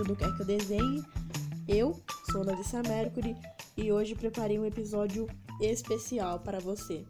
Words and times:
episódio 0.00 0.04
do 0.04 0.16
Quer 0.16 0.34
Que 0.34 0.42
Eu 0.42 0.46
Desenhe. 0.46 1.04
Eu 1.68 2.02
sou 2.30 2.42
Larissa 2.42 2.82
Mercury 2.82 3.36
e 3.76 3.92
hoje 3.92 4.14
preparei 4.14 4.58
um 4.58 4.64
episódio 4.64 5.26
especial 5.60 6.40
para 6.40 6.58
você. 6.58 7.04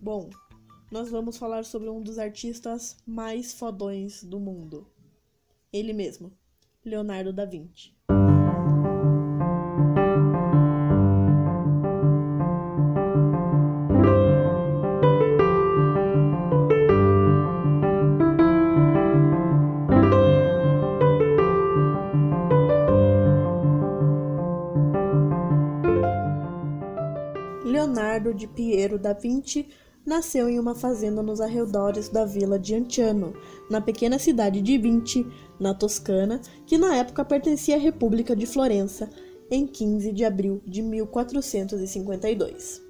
Bom, 0.00 0.30
nós 0.90 1.10
vamos 1.10 1.36
falar 1.36 1.64
sobre 1.64 1.88
um 1.88 2.00
dos 2.00 2.18
artistas 2.18 2.96
mais 3.06 3.52
fodões 3.52 4.22
do 4.22 4.38
mundo. 4.38 4.86
Ele 5.72 5.92
mesmo, 5.92 6.32
Leonardo 6.84 7.32
da 7.32 7.44
Vinci. 7.44 7.92
Leonardo 27.72 28.34
de 28.34 28.46
Piero 28.46 28.98
da 28.98 29.14
Vinci 29.14 29.66
nasceu 30.04 30.46
em 30.46 30.58
uma 30.58 30.74
fazenda 30.74 31.22
nos 31.22 31.40
arredores 31.40 32.10
da 32.10 32.26
vila 32.26 32.58
de 32.58 32.74
Anciano, 32.74 33.32
na 33.70 33.80
pequena 33.80 34.18
cidade 34.18 34.60
de 34.60 34.76
Vinci, 34.76 35.26
na 35.58 35.72
Toscana, 35.72 36.38
que 36.66 36.76
na 36.76 36.96
época 36.96 37.24
pertencia 37.24 37.76
à 37.76 37.78
República 37.78 38.36
de 38.36 38.44
Florença, 38.44 39.08
em 39.50 39.66
15 39.66 40.12
de 40.12 40.22
abril 40.22 40.60
de 40.66 40.82
1452. 40.82 42.82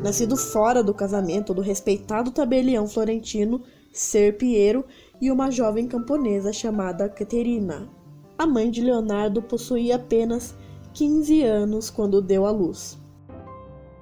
Nascido 0.00 0.36
fora 0.36 0.84
do 0.84 0.94
casamento 0.94 1.52
do 1.52 1.62
respeitado 1.62 2.30
tabelião 2.30 2.86
florentino 2.86 3.60
Ser 3.92 4.36
Piero 4.36 4.84
e 5.20 5.32
uma 5.32 5.50
jovem 5.50 5.88
camponesa 5.88 6.52
chamada 6.52 7.08
Caterina, 7.08 7.97
a 8.38 8.46
mãe 8.46 8.70
de 8.70 8.80
Leonardo 8.80 9.42
possuía 9.42 9.96
apenas 9.96 10.54
15 10.94 11.42
anos 11.42 11.90
quando 11.90 12.22
deu 12.22 12.46
à 12.46 12.52
luz. 12.52 12.96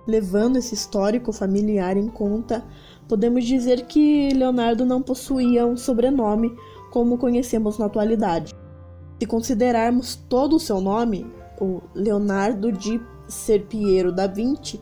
Levando 0.07 0.59
esse 0.59 0.75
histórico 0.75 1.33
familiar 1.33 1.97
em 1.97 2.07
conta, 2.07 2.63
podemos 3.09 3.45
dizer 3.47 3.87
que 3.87 4.29
Leonardo 4.35 4.85
não 4.85 5.01
possuía 5.01 5.67
um 5.67 5.77
sobrenome 5.77 6.55
como 6.93 7.17
conhecemos 7.17 7.79
na 7.79 7.87
atualidade. 7.87 8.55
Se 9.19 9.27
considerarmos 9.27 10.17
todo 10.29 10.57
o 10.57 10.61
seu 10.61 10.83
nome, 10.83 11.27
o 11.59 11.81
Leonardo 11.95 12.71
de 12.71 13.01
Serpiero 13.27 14.13
da 14.13 14.27
Vinci, 14.27 14.81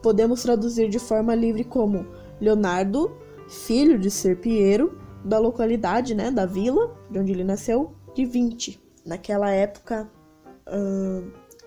podemos 0.00 0.42
traduzir 0.42 0.88
de 0.88 1.00
forma 1.00 1.34
livre 1.34 1.64
como 1.64 2.06
Leonardo, 2.40 3.10
filho 3.48 3.98
de 3.98 4.10
Serpiero, 4.10 4.96
da 5.24 5.38
localidade, 5.38 6.14
né, 6.14 6.30
da 6.30 6.46
vila 6.46 6.96
de 7.10 7.18
onde 7.18 7.32
ele 7.32 7.44
nasceu, 7.44 7.92
de 8.14 8.24
Vinci. 8.24 8.81
Naquela 9.04 9.50
época, 9.50 10.08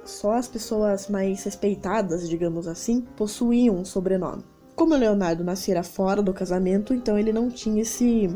só 0.03 0.33
as 0.33 0.47
pessoas 0.47 1.09
mais 1.09 1.43
respeitadas, 1.43 2.29
digamos 2.29 2.67
assim, 2.67 3.01
possuíam 3.01 3.75
um 3.75 3.85
sobrenome. 3.85 4.43
Como 4.75 4.95
Leonardo 4.95 5.43
nascera 5.43 5.83
fora 5.83 6.21
do 6.21 6.33
casamento, 6.33 6.93
então 6.93 7.17
ele 7.17 7.31
não 7.31 7.49
tinha 7.49 7.81
esse 7.81 8.29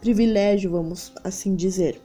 privilégio, 0.00 0.70
vamos 0.70 1.12
assim 1.22 1.54
dizer. 1.54 2.00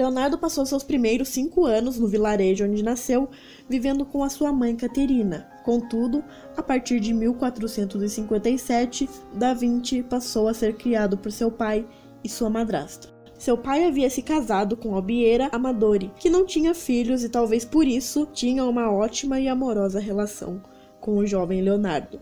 Leonardo 0.00 0.38
passou 0.38 0.64
seus 0.64 0.82
primeiros 0.82 1.28
cinco 1.28 1.66
anos 1.66 1.98
no 1.98 2.08
vilarejo 2.08 2.64
onde 2.64 2.82
nasceu, 2.82 3.28
vivendo 3.68 4.06
com 4.06 4.24
a 4.24 4.30
sua 4.30 4.50
mãe 4.50 4.74
Caterina. 4.74 5.46
Contudo, 5.62 6.24
a 6.56 6.62
partir 6.62 7.00
de 7.00 7.12
1457, 7.12 9.10
Da 9.34 9.52
Vinci 9.52 10.02
passou 10.02 10.48
a 10.48 10.54
ser 10.54 10.74
criado 10.78 11.18
por 11.18 11.30
seu 11.30 11.50
pai 11.50 11.86
e 12.24 12.30
sua 12.30 12.48
madrasta. 12.48 13.08
Seu 13.38 13.58
pai 13.58 13.84
havia 13.84 14.08
se 14.08 14.22
casado 14.22 14.74
com 14.74 14.94
Albiera 14.94 15.50
Amadori, 15.52 16.10
que 16.18 16.30
não 16.30 16.46
tinha 16.46 16.74
filhos 16.74 17.22
e 17.22 17.28
talvez 17.28 17.66
por 17.66 17.86
isso 17.86 18.26
tinha 18.32 18.64
uma 18.64 18.90
ótima 18.90 19.38
e 19.38 19.48
amorosa 19.48 20.00
relação 20.00 20.62
com 20.98 21.18
o 21.18 21.26
jovem 21.26 21.60
Leonardo. 21.60 22.18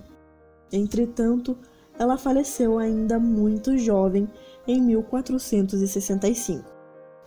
Entretanto, 0.72 1.56
ela 1.96 2.18
faleceu 2.18 2.76
ainda 2.76 3.20
muito 3.20 3.78
jovem 3.78 4.28
em 4.66 4.82
1465. 4.82 6.77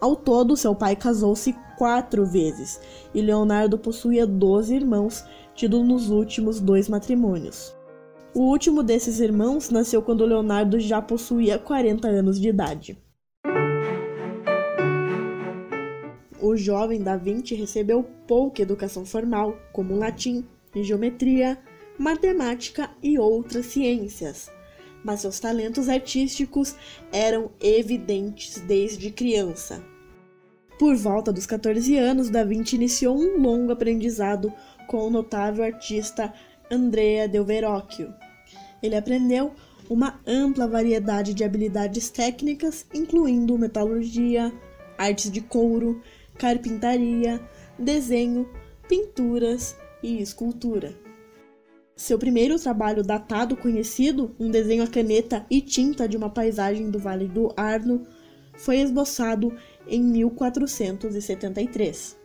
Ao 0.02 0.16
todo, 0.16 0.58
seu 0.58 0.74
pai 0.74 0.96
casou-se 0.96 1.56
quatro 1.78 2.26
vezes 2.26 2.82
e 3.14 3.22
Leonardo 3.22 3.78
possuía 3.78 4.26
12 4.26 4.74
irmãos, 4.74 5.24
tidos 5.54 5.88
nos 5.88 6.10
últimos 6.10 6.60
dois 6.60 6.90
matrimônios. 6.90 7.76
O 8.34 8.40
último 8.50 8.82
desses 8.82 9.20
irmãos 9.20 9.70
nasceu 9.70 10.02
quando 10.02 10.26
Leonardo 10.26 10.80
já 10.80 11.04
possuía 11.04 11.60
40 11.60 12.08
anos 12.08 12.40
de 12.40 12.50
idade. 12.50 12.98
O 16.42 16.56
jovem 16.56 17.04
Da 17.04 17.16
Vinci 17.16 17.54
recebeu 17.54 18.04
pouca 18.26 18.64
educação 18.64 19.06
formal, 19.06 19.56
como 19.72 19.96
latim, 19.96 20.44
geometria, 20.76 21.60
matemática 21.96 22.90
e 23.04 23.20
outras 23.20 23.68
ciências, 23.68 24.50
mas 25.06 25.20
seus 25.20 25.40
talentos 25.40 25.88
artísticos 25.88 26.76
eram 27.12 27.52
evidentes 27.62 28.60
desde 28.62 29.12
criança. 29.12 29.91
Por 30.82 30.96
volta 30.96 31.32
dos 31.32 31.46
14 31.46 31.96
anos, 31.96 32.32
Da 32.32 32.44
Vinci 32.44 32.76
iniciou 32.76 33.16
um 33.16 33.40
longo 33.40 33.72
aprendizado 33.72 34.52
com 34.88 35.06
o 35.06 35.12
notável 35.12 35.64
artista 35.64 36.34
Andrea 36.72 37.28
del 37.28 37.46
Verrocchio. 37.46 38.12
Ele 38.82 38.96
aprendeu 38.96 39.52
uma 39.88 40.20
ampla 40.26 40.68
variedade 40.68 41.36
de 41.36 41.44
habilidades 41.44 42.10
técnicas, 42.10 42.84
incluindo 42.92 43.60
metalurgia, 43.60 44.52
artes 44.98 45.30
de 45.30 45.40
couro, 45.40 46.02
carpintaria, 46.40 47.40
desenho, 47.78 48.50
pinturas 48.90 49.78
e 50.02 50.20
escultura. 50.20 50.96
Seu 51.96 52.18
primeiro 52.18 52.60
trabalho 52.60 53.04
datado 53.04 53.56
conhecido, 53.56 54.36
um 54.40 54.50
desenho 54.50 54.82
a 54.82 54.88
caneta 54.88 55.46
e 55.48 55.62
tinta 55.62 56.10
de 56.10 56.18
uma 56.18 56.32
paisagem 56.32 56.90
do 56.90 56.98
Vale 56.98 57.28
do 57.28 57.54
Arno, 57.56 58.02
foi 58.54 58.78
esboçado 58.78 59.56
em 59.88 60.04
1473. 60.04 62.22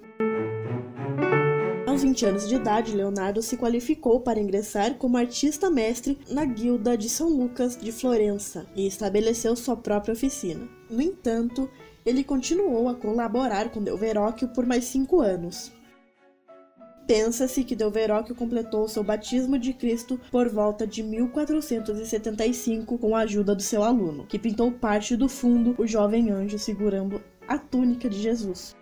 Aos 1.97 2.03
20 2.03 2.27
anos 2.27 2.47
de 2.47 2.57
idade, 2.57 2.95
Leonardo 2.95 3.41
se 3.41 3.57
qualificou 3.57 4.21
para 4.21 4.39
ingressar 4.39 4.97
como 4.97 5.17
artista 5.17 5.71
mestre 5.71 6.19
na 6.29 6.45
Guilda 6.45 6.95
de 6.95 7.09
São 7.09 7.29
Lucas 7.29 7.79
de 7.81 7.91
Florença 7.91 8.67
e 8.77 8.87
estabeleceu 8.87 9.57
sua 9.57 9.77
própria 9.77 10.13
oficina. 10.13 10.69
No 10.91 11.01
entanto, 11.01 11.71
ele 12.05 12.23
continuou 12.23 12.89
a 12.89 12.95
colaborar 12.95 13.71
com 13.71 13.83
Del 13.83 13.97
Verrocchio 13.97 14.49
por 14.49 14.67
mais 14.67 14.85
cinco 14.85 15.21
anos. 15.21 15.73
Pensa-se 17.07 17.65
que 17.65 17.77
Del 17.77 17.91
Verrocchio 17.91 18.35
completou 18.35 18.89
seu 18.89 19.03
batismo 19.03 19.59
de 19.59 19.73
Cristo 19.73 20.21
por 20.31 20.49
volta 20.49 20.87
de 20.87 21.03
1475 21.03 22.99
com 22.99 23.17
a 23.17 23.21
ajuda 23.21 23.55
do 23.55 23.63
seu 23.63 23.83
aluno, 23.83 24.27
que 24.27 24.39
pintou 24.39 24.71
parte 24.71 25.17
do 25.17 25.29
fundo 25.29 25.75
o 25.79 25.87
jovem 25.87 26.31
anjo 26.31 26.59
segurando 26.59 27.23
a 27.49 27.59
túnica 27.59 28.09
de 28.09 28.21
Jesus. 28.21 28.75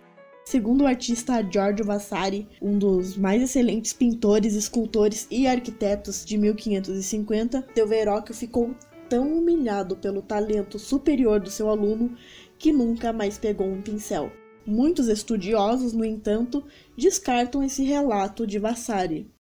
Segundo 0.43 0.83
o 0.83 0.87
artista 0.87 1.41
Giorgio 1.41 1.83
Vasari, 1.83 2.47
um 2.61 2.77
dos 2.77 3.17
mais 3.17 3.41
excelentes 3.41 3.93
pintores, 3.93 4.53
escultores 4.53 5.27
e 5.31 5.47
arquitetos 5.47 6.23
de 6.23 6.37
1550, 6.37 7.65
Del 7.73 7.87
ficou 8.31 8.75
tão 9.09 9.37
humilhado 9.37 9.95
pelo 9.95 10.21
talento 10.21 10.77
superior 10.77 11.39
do 11.39 11.49
seu 11.49 11.69
aluno 11.69 12.15
que 12.59 12.71
nunca 12.71 13.11
mais 13.11 13.37
pegou 13.37 13.67
um 13.67 13.81
pincel. 13.81 14.31
Muitos 14.65 15.07
estudiosos, 15.07 15.93
no 15.93 16.05
entanto, 16.05 16.63
descartam 16.97 17.63
esse 17.63 17.83
relato 17.83 18.45
de 18.45 18.59
Vasari. 18.59 19.34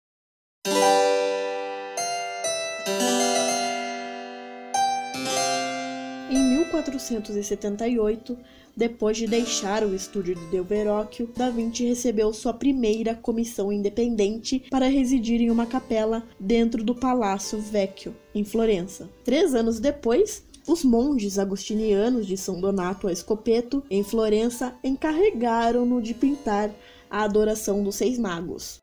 1478, 6.82 8.38
depois 8.76 9.18
de 9.18 9.28
deixar 9.28 9.84
o 9.84 9.94
estúdio 9.94 10.36
de 10.36 10.46
Del 10.48 10.64
Verrocchio, 10.64 11.30
Da 11.36 11.50
Vinci 11.50 11.86
recebeu 11.86 12.34
sua 12.34 12.54
primeira 12.54 13.14
comissão 13.14 13.72
independente 13.72 14.64
para 14.70 14.88
residir 14.88 15.42
em 15.42 15.52
uma 15.52 15.66
capela 15.66 16.24
dentro 16.40 16.84
do 16.84 16.96
Palácio 16.96 17.60
Vecchio, 17.60 18.16
em 18.34 18.44
Florença. 18.44 19.10
Três 19.24 19.54
anos 19.54 19.80
depois, 19.80 20.44
os 20.68 20.84
monges 20.84 21.38
agostinianos 21.38 22.26
de 22.26 22.38
São 22.38 22.60
Donato 22.60 23.08
a 23.08 23.12
Escopeto, 23.12 23.84
em 23.90 24.04
Florença, 24.04 24.74
encarregaram-no 24.84 26.02
de 26.02 26.14
pintar 26.14 26.72
a 27.10 27.24
adoração 27.24 27.84
dos 27.84 27.96
Seis 27.96 28.18
Magos. 28.18 28.82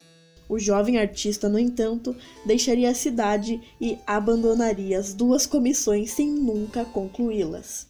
O 0.48 0.58
jovem 0.58 0.98
artista, 0.98 1.48
no 1.48 1.58
entanto, 1.58 2.16
deixaria 2.46 2.90
a 2.90 2.94
cidade 2.94 3.60
e 3.78 3.98
abandonaria 4.06 4.98
as 4.98 5.12
duas 5.12 5.44
comissões 5.44 6.12
sem 6.12 6.26
nunca 6.26 6.86
concluí-las. 6.86 7.86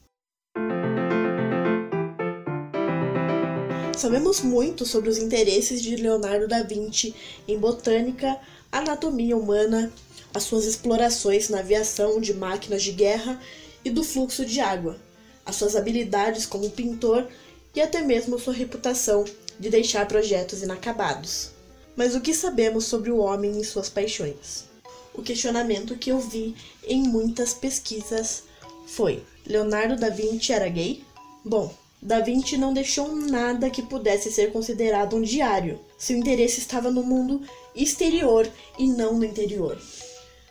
Sabemos 3.96 4.40
muito 4.40 4.84
sobre 4.84 5.08
os 5.08 5.18
interesses 5.18 5.80
de 5.82 5.96
Leonardo 5.96 6.48
da 6.48 6.62
Vinci 6.62 7.14
em 7.46 7.58
botânica, 7.58 8.38
anatomia 8.70 9.36
humana, 9.36 9.92
as 10.34 10.42
suas 10.44 10.64
explorações 10.64 11.48
na 11.48 11.60
aviação 11.60 12.20
de 12.20 12.34
máquinas 12.34 12.82
de 12.82 12.92
guerra 12.92 13.40
e 13.84 13.90
do 13.90 14.02
fluxo 14.04 14.44
de 14.44 14.60
água, 14.60 14.96
as 15.44 15.56
suas 15.56 15.74
habilidades 15.74 16.44
como 16.46 16.70
pintor 16.70 17.26
e 17.74 17.80
até 17.80 18.00
mesmo 18.00 18.38
sua 18.38 18.52
reputação 18.52 19.24
de 19.58 19.70
deixar 19.70 20.06
projetos 20.06 20.62
inacabados. 20.62 21.57
Mas 21.98 22.14
o 22.14 22.20
que 22.20 22.32
sabemos 22.32 22.84
sobre 22.84 23.10
o 23.10 23.18
homem 23.18 23.60
e 23.60 23.64
suas 23.64 23.88
paixões? 23.88 24.66
O 25.12 25.20
questionamento 25.20 25.98
que 25.98 26.12
eu 26.12 26.20
vi 26.20 26.54
em 26.86 27.02
muitas 27.02 27.52
pesquisas 27.52 28.44
foi: 28.86 29.24
Leonardo 29.44 29.96
da 29.96 30.08
Vinci 30.08 30.52
era 30.52 30.68
gay? 30.68 31.02
Bom, 31.44 31.74
Da 32.00 32.20
Vinci 32.20 32.56
não 32.56 32.72
deixou 32.72 33.16
nada 33.16 33.68
que 33.68 33.82
pudesse 33.82 34.30
ser 34.30 34.52
considerado 34.52 35.16
um 35.16 35.22
diário. 35.22 35.80
Seu 35.98 36.16
interesse 36.16 36.60
estava 36.60 36.88
no 36.88 37.02
mundo 37.02 37.42
exterior 37.74 38.48
e 38.78 38.86
não 38.86 39.14
no 39.14 39.24
interior. 39.24 39.76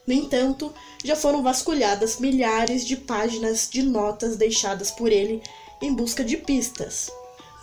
No 0.06 0.14
entanto, 0.14 0.74
já 1.02 1.16
foram 1.16 1.42
vasculhadas 1.42 2.20
milhares 2.20 2.86
de 2.86 2.98
páginas 2.98 3.70
de 3.72 3.84
notas 3.84 4.36
deixadas 4.36 4.92
por 4.92 5.14
ele 5.14 5.42
em 5.82 5.94
busca 5.94 6.26
de 6.26 6.36
pistas. 6.36 7.10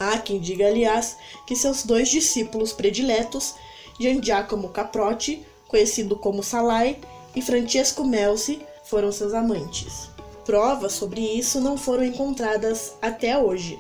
Há 0.01 0.19
quem 0.19 0.41
diga, 0.41 0.67
aliás, 0.67 1.19
que 1.47 1.55
seus 1.55 1.83
dois 1.83 2.09
discípulos 2.09 2.73
prediletos, 2.73 3.55
Gian 3.99 4.23
Giacomo 4.23 4.69
Caprotti, 4.69 5.45
conhecido 5.69 6.17
como 6.17 6.43
Salai, 6.43 6.99
e 7.35 7.43
Francesco 7.43 8.05
Melzi, 8.05 8.61
foram 8.85 9.11
seus 9.11 9.35
amantes. 9.35 10.09
Provas 10.45 10.93
sobre 10.93 11.21
isso 11.21 11.61
não 11.61 11.77
foram 11.77 12.05
encontradas 12.05 12.95
até 13.01 13.37
hoje, 13.39 13.79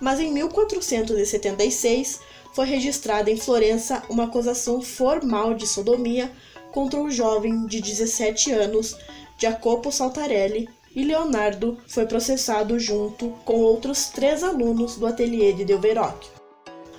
mas 0.00 0.18
em 0.20 0.32
1476 0.32 2.20
foi 2.54 2.66
registrada 2.66 3.30
em 3.30 3.36
Florença 3.36 4.02
uma 4.08 4.24
acusação 4.24 4.80
formal 4.80 5.54
de 5.54 5.66
sodomia 5.66 6.32
contra 6.72 7.00
o 7.00 7.10
jovem 7.10 7.66
de 7.66 7.80
17 7.80 8.52
anos, 8.52 8.96
Jacopo 9.38 9.92
Saltarelli, 9.92 10.68
e 10.94 11.04
Leonardo 11.04 11.78
foi 11.86 12.06
processado 12.06 12.78
junto 12.78 13.30
com 13.44 13.60
outros 13.60 14.06
três 14.06 14.42
alunos 14.42 14.96
do 14.96 15.06
ateliê 15.06 15.52
de 15.52 15.64
Del 15.64 15.78
Verrocchio. 15.78 16.32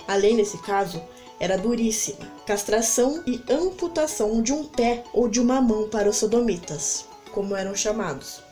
A 0.06 0.14
lei 0.14 0.34
nesse 0.34 0.56
caso 0.62 1.02
era 1.40 1.56
duríssima: 1.56 2.30
castração 2.46 3.22
e 3.26 3.42
amputação 3.50 4.42
de 4.42 4.52
um 4.52 4.64
pé 4.64 5.02
ou 5.12 5.26
de 5.26 5.40
uma 5.40 5.60
mão 5.60 5.88
para 5.88 6.08
os 6.08 6.18
sodomitas, 6.18 7.06
como 7.32 7.56
eram 7.56 7.74
chamados. 7.74 8.42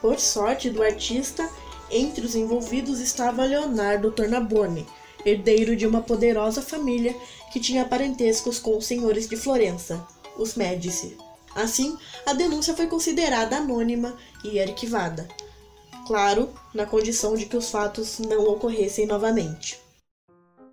Por 0.00 0.20
sorte 0.20 0.70
do 0.70 0.82
artista, 0.82 1.50
entre 1.90 2.24
os 2.24 2.36
envolvidos 2.36 3.00
estava 3.00 3.44
Leonardo 3.44 4.12
Tornabuoni, 4.12 4.86
herdeiro 5.26 5.74
de 5.74 5.86
uma 5.86 6.00
poderosa 6.00 6.62
família 6.62 7.14
que 7.52 7.58
tinha 7.58 7.84
parentescos 7.84 8.58
com 8.60 8.76
os 8.76 8.86
senhores 8.86 9.28
de 9.28 9.36
Florença, 9.36 10.06
os 10.38 10.54
Médici. 10.54 11.16
Assim, 11.54 11.98
a 12.24 12.32
denúncia 12.32 12.74
foi 12.74 12.86
considerada 12.86 13.56
anônima 13.56 14.16
e 14.44 14.60
arquivada. 14.60 15.26
Claro, 16.06 16.50
na 16.72 16.86
condição 16.86 17.34
de 17.34 17.46
que 17.46 17.56
os 17.56 17.70
fatos 17.70 18.18
não 18.20 18.44
ocorressem 18.44 19.06
novamente. 19.06 19.87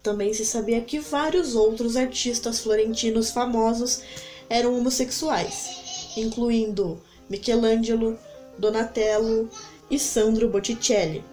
Também 0.06 0.31
se 0.36 0.46
sabia 0.46 0.81
que 0.81 1.00
vários 1.00 1.56
outros 1.56 1.96
artistas 1.96 2.60
florentinos 2.60 3.31
famosos 3.31 4.04
eram 4.48 4.78
homossexuais, 4.78 6.12
incluindo 6.16 7.02
Michelangelo, 7.28 8.16
Donatello 8.56 9.50
e 9.90 9.98
Sandro 9.98 10.48
Botticelli. 10.48 11.24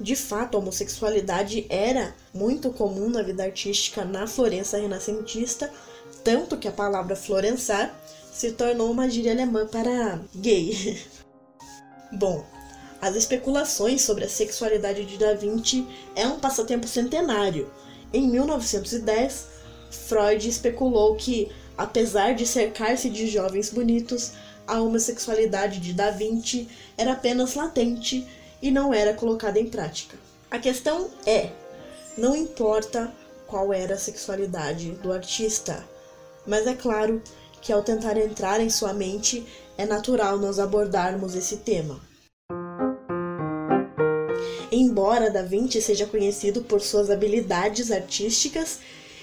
De 0.00 0.14
fato, 0.14 0.56
a 0.56 0.60
homossexualidade 0.60 1.66
era 1.68 2.14
muito 2.32 2.70
comum 2.70 3.10
na 3.10 3.20
vida 3.20 3.42
artística 3.42 4.04
na 4.04 4.28
Florença 4.28 4.78
renascentista, 4.78 5.68
tanto 6.22 6.56
que 6.56 6.68
a 6.68 6.72
palavra 6.72 7.16
florensar 7.16 7.92
se 8.32 8.52
tornou 8.52 8.92
uma 8.92 9.10
gíria 9.10 9.32
alemã 9.32 9.66
para 9.66 10.20
gay. 10.36 11.02
Bom, 12.16 12.46
as 13.02 13.16
especulações 13.16 14.02
sobre 14.02 14.24
a 14.24 14.28
sexualidade 14.28 15.04
de 15.04 15.18
Da 15.18 15.34
Vinci 15.34 15.84
é 16.14 16.28
um 16.28 16.38
passatempo 16.38 16.86
centenário. 16.86 17.68
Em 18.14 18.28
1910, 18.28 19.46
Freud 19.90 20.48
especulou 20.48 21.16
que, 21.16 21.50
apesar 21.76 22.32
de 22.32 22.46
cercar-se 22.46 23.10
de 23.10 23.26
jovens 23.26 23.70
bonitos, 23.70 24.30
a 24.68 24.80
homossexualidade 24.80 25.80
de 25.80 25.92
Da 25.92 26.12
Vinci 26.12 26.68
era 26.96 27.14
apenas 27.14 27.56
latente 27.56 28.24
e 28.62 28.70
não 28.70 28.94
era 28.94 29.14
colocada 29.14 29.58
em 29.58 29.66
prática. 29.66 30.16
A 30.48 30.60
questão 30.60 31.10
é: 31.26 31.50
não 32.16 32.36
importa 32.36 33.12
qual 33.48 33.72
era 33.72 33.94
a 33.94 33.98
sexualidade 33.98 34.92
do 34.92 35.12
artista, 35.12 35.84
mas 36.46 36.68
é 36.68 36.74
claro 36.74 37.20
que 37.60 37.72
ao 37.72 37.82
tentar 37.82 38.16
entrar 38.16 38.60
em 38.60 38.70
sua 38.70 38.92
mente, 38.92 39.44
é 39.76 39.84
natural 39.84 40.38
nós 40.38 40.60
abordarmos 40.60 41.34
esse 41.34 41.56
tema. 41.56 42.00
Embora 44.76 45.30
Da 45.30 45.40
Vinci 45.40 45.80
seja 45.80 46.04
conhecido 46.04 46.62
por 46.62 46.80
suas 46.80 47.08
habilidades 47.08 47.92
artísticas, 47.92 48.80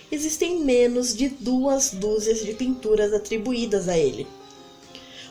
existem 0.09 0.63
menos 0.63 1.13
de 1.13 1.27
duas 1.27 1.92
dúzias 1.92 2.39
de 2.39 2.53
pinturas 2.53 3.12
atribuídas 3.12 3.89
a 3.89 3.98
ele. 3.98 4.25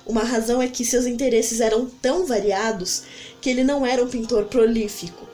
Uma 0.04 0.22
razão 0.22 0.60
é 0.60 0.68
que 0.68 0.84
seus 0.84 1.06
interesses 1.06 1.58
eram 1.62 1.86
tão 1.86 2.26
variados 2.26 3.04
que 3.40 3.48
ele 3.48 3.64
não 3.64 3.86
era 3.86 4.04
um 4.04 4.10
pintor 4.10 4.44
prolífico. 4.44 5.26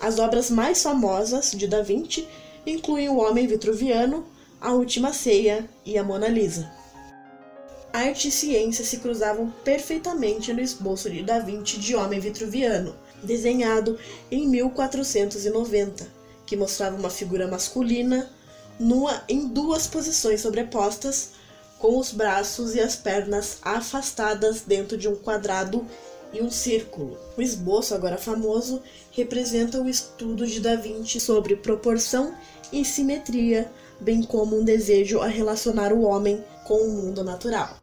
As 0.00 0.20
obras 0.20 0.48
mais 0.48 0.80
famosas 0.80 1.50
de 1.50 1.66
Da 1.66 1.82
Vinci 1.82 2.24
incluem 2.64 3.08
O 3.08 3.16
Homem 3.16 3.48
Vitruviano, 3.48 4.24
A 4.60 4.72
Última 4.72 5.12
Ceia 5.12 5.68
e 5.84 5.98
A 5.98 6.04
Mona 6.04 6.28
Lisa. 6.28 6.70
Arte 7.92 8.28
e 8.28 8.30
ciência 8.30 8.84
se 8.84 8.98
cruzavam 8.98 9.52
perfeitamente 9.64 10.52
no 10.52 10.60
esboço 10.60 11.10
de 11.10 11.24
Da 11.24 11.40
Vinci 11.40 11.80
de 11.80 11.96
Homem 11.96 12.20
Vitruviano, 12.20 12.94
desenhado 13.22 13.98
em 14.30 14.48
1490, 14.48 16.06
que 16.46 16.56
mostrava 16.56 16.96
uma 16.96 17.10
figura 17.10 17.46
masculina 17.46 18.30
nua 18.78 19.22
em 19.28 19.46
duas 19.46 19.86
posições 19.86 20.40
sobrepostas, 20.40 21.32
com 21.78 21.98
os 21.98 22.12
braços 22.12 22.74
e 22.74 22.80
as 22.80 22.96
pernas 22.96 23.58
afastadas 23.62 24.62
dentro 24.62 24.96
de 24.96 25.08
um 25.08 25.14
quadrado 25.14 25.86
e 26.32 26.40
um 26.40 26.50
círculo. 26.50 27.18
O 27.36 27.42
esboço, 27.42 27.94
agora 27.94 28.16
famoso, 28.16 28.82
representa 29.12 29.80
o 29.80 29.88
estudo 29.88 30.46
de 30.46 30.60
Da 30.60 30.76
Vinci 30.76 31.20
sobre 31.20 31.56
proporção 31.56 32.34
e 32.72 32.84
simetria, 32.84 33.70
bem 34.00 34.22
como 34.22 34.58
um 34.58 34.64
desejo 34.64 35.20
a 35.20 35.26
relacionar 35.26 35.92
o 35.92 36.02
homem 36.02 36.42
com 36.66 36.78
o 36.78 36.90
mundo 36.90 37.24
natural. 37.24 37.80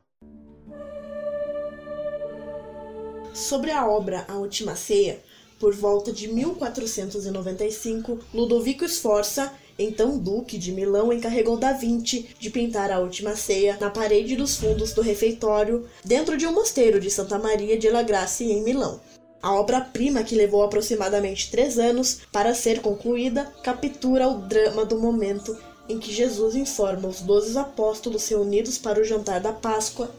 Sobre 3.38 3.70
a 3.70 3.88
obra 3.88 4.26
A 4.28 4.34
Última 4.34 4.76
Ceia, 4.76 5.20
por 5.60 5.72
volta 5.76 6.12
de 6.12 6.28
1495, 6.28 8.20
Ludovico 8.34 8.84
Sforza 8.90 9.54
então 9.78 10.18
duque 10.18 10.58
de 10.58 10.72
Milão 10.72 11.14
encarregou 11.14 11.56
Da 11.56 11.72
Vinci 11.72 12.30
de 12.40 12.50
pintar 12.50 12.92
a 12.92 12.98
Última 13.00 13.36
Ceia 13.36 13.78
na 13.80 13.92
parede 13.92 14.36
dos 14.36 14.58
fundos 14.58 14.92
do 14.92 15.04
refeitório 15.04 15.88
dentro 16.04 16.36
de 16.36 16.48
um 16.48 16.52
mosteiro 16.52 17.00
de 17.00 17.12
Santa 17.12 17.38
Maria 17.38 17.78
de 17.78 17.88
La 17.92 18.02
Gracia 18.02 18.52
em 18.52 18.64
Milão. 18.64 19.00
A 19.40 19.54
obra-prima, 19.54 20.24
que 20.24 20.34
levou 20.34 20.64
aproximadamente 20.64 21.52
três 21.52 21.78
anos 21.78 22.22
para 22.32 22.56
ser 22.56 22.82
concluída, 22.82 23.54
captura 23.62 24.28
o 24.28 24.40
drama 24.40 24.84
do 24.84 25.00
momento 25.00 25.56
em 25.88 26.00
que 26.00 26.12
Jesus 26.12 26.56
informa 26.56 27.08
os 27.08 27.22
doze 27.22 27.56
apóstolos 27.56 28.28
reunidos 28.28 28.80
para 28.80 29.00
o 29.00 29.04
jantar 29.04 29.40
da 29.40 29.54
Páscoa 29.54 30.10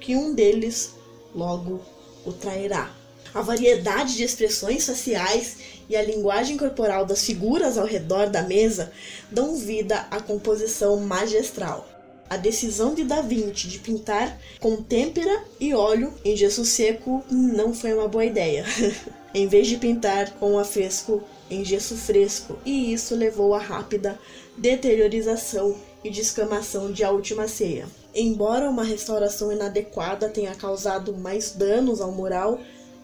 que 0.00 0.14
um 0.14 0.32
deles 0.32 0.94
logo 1.34 1.97
o 2.28 2.32
trairá. 2.32 2.90
A 3.34 3.42
variedade 3.42 4.16
de 4.16 4.24
expressões 4.24 4.86
faciais 4.86 5.56
e 5.88 5.96
a 5.96 6.02
linguagem 6.02 6.56
corporal 6.56 7.04
das 7.04 7.24
figuras 7.24 7.76
ao 7.76 7.86
redor 7.86 8.28
da 8.28 8.42
mesa 8.42 8.92
dão 9.30 9.56
vida 9.56 10.06
à 10.10 10.20
composição 10.20 10.96
magistral. 10.96 11.86
A 12.30 12.36
decisão 12.36 12.94
de 12.94 13.04
Da 13.04 13.22
Vinci 13.22 13.68
de 13.68 13.78
pintar 13.78 14.38
com 14.60 14.76
têmpera 14.76 15.42
e 15.58 15.72
óleo 15.74 16.12
em 16.24 16.36
gesso 16.36 16.64
seco 16.64 17.24
não 17.30 17.72
foi 17.74 17.94
uma 17.94 18.08
boa 18.08 18.24
ideia. 18.24 18.64
em 19.34 19.46
vez 19.46 19.66
de 19.66 19.76
pintar 19.76 20.32
com 20.32 20.58
afresco 20.58 21.22
em 21.50 21.64
gesso 21.64 21.96
fresco, 21.96 22.58
e 22.64 22.92
isso 22.92 23.14
levou 23.14 23.54
à 23.54 23.58
rápida 23.58 24.18
deteriorização 24.56 25.76
e 26.04 26.10
descamação 26.10 26.92
de 26.92 27.02
A 27.04 27.10
Última 27.10 27.48
Ceia. 27.48 27.86
Embora 28.14 28.68
uma 28.68 28.84
restauração 28.84 29.52
inadequada 29.52 30.28
tenha 30.28 30.54
causado 30.54 31.16
mais 31.16 31.52
danos 31.52 32.00
ao 32.00 32.10
mural, 32.10 32.58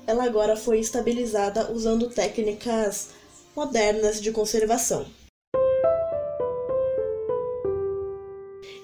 ela 0.07 0.25
agora 0.25 0.57
foi 0.57 0.81
estabilizada 0.81 1.71
usando 1.71 2.09
técnicas 2.09 3.09
modernas 3.55 4.21
de 4.21 4.33
conservação. 4.33 5.07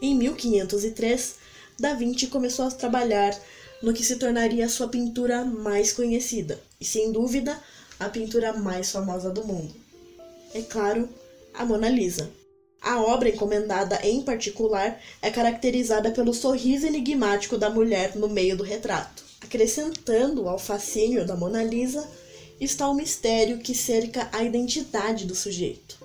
Em 0.03 0.15
1503, 0.15 1.37
Da 1.79 1.95
Vinci 1.95 2.27
começou 2.27 2.67
a 2.67 2.71
trabalhar 2.71 3.39
no 3.83 3.93
que 3.93 4.05
se 4.05 4.17
tornaria 4.17 4.69
sua 4.69 4.89
pintura 4.89 5.45
mais 5.45 5.93
conhecida 5.93 6.61
e, 6.81 6.85
sem 6.85 7.13
dúvida, 7.13 7.59
a 7.99 8.09
pintura 8.09 8.53
mais 8.53 8.91
famosa 8.91 9.31
do 9.31 9.45
mundo. 9.45 9.75
É 10.55 10.63
claro, 10.63 11.09
a 11.53 11.65
Mona 11.65 11.89
Lisa. 11.89 12.31
A 12.81 13.01
obra 13.03 13.29
encomendada 13.29 14.01
em 14.03 14.23
particular 14.23 15.01
é 15.21 15.31
caracterizada 15.31 16.11
pelo 16.11 16.33
sorriso 16.33 16.87
enigmático 16.87 17.59
da 17.59 17.69
mulher 17.69 18.17
no 18.17 18.29
meio 18.29 18.57
do 18.57 18.65
retrato. 18.65 19.23
Acrescentando 19.41 20.49
ao 20.49 20.59
fascínio 20.59 21.27
da 21.27 21.37
Mona 21.37 21.63
Lisa 21.63 22.09
está 22.61 22.89
o 22.89 22.95
mistério 22.95 23.59
que 23.59 23.75
cerca 23.75 24.29
a 24.33 24.43
identidade 24.43 25.27
do 25.27 25.35
sujeito. 25.35 25.99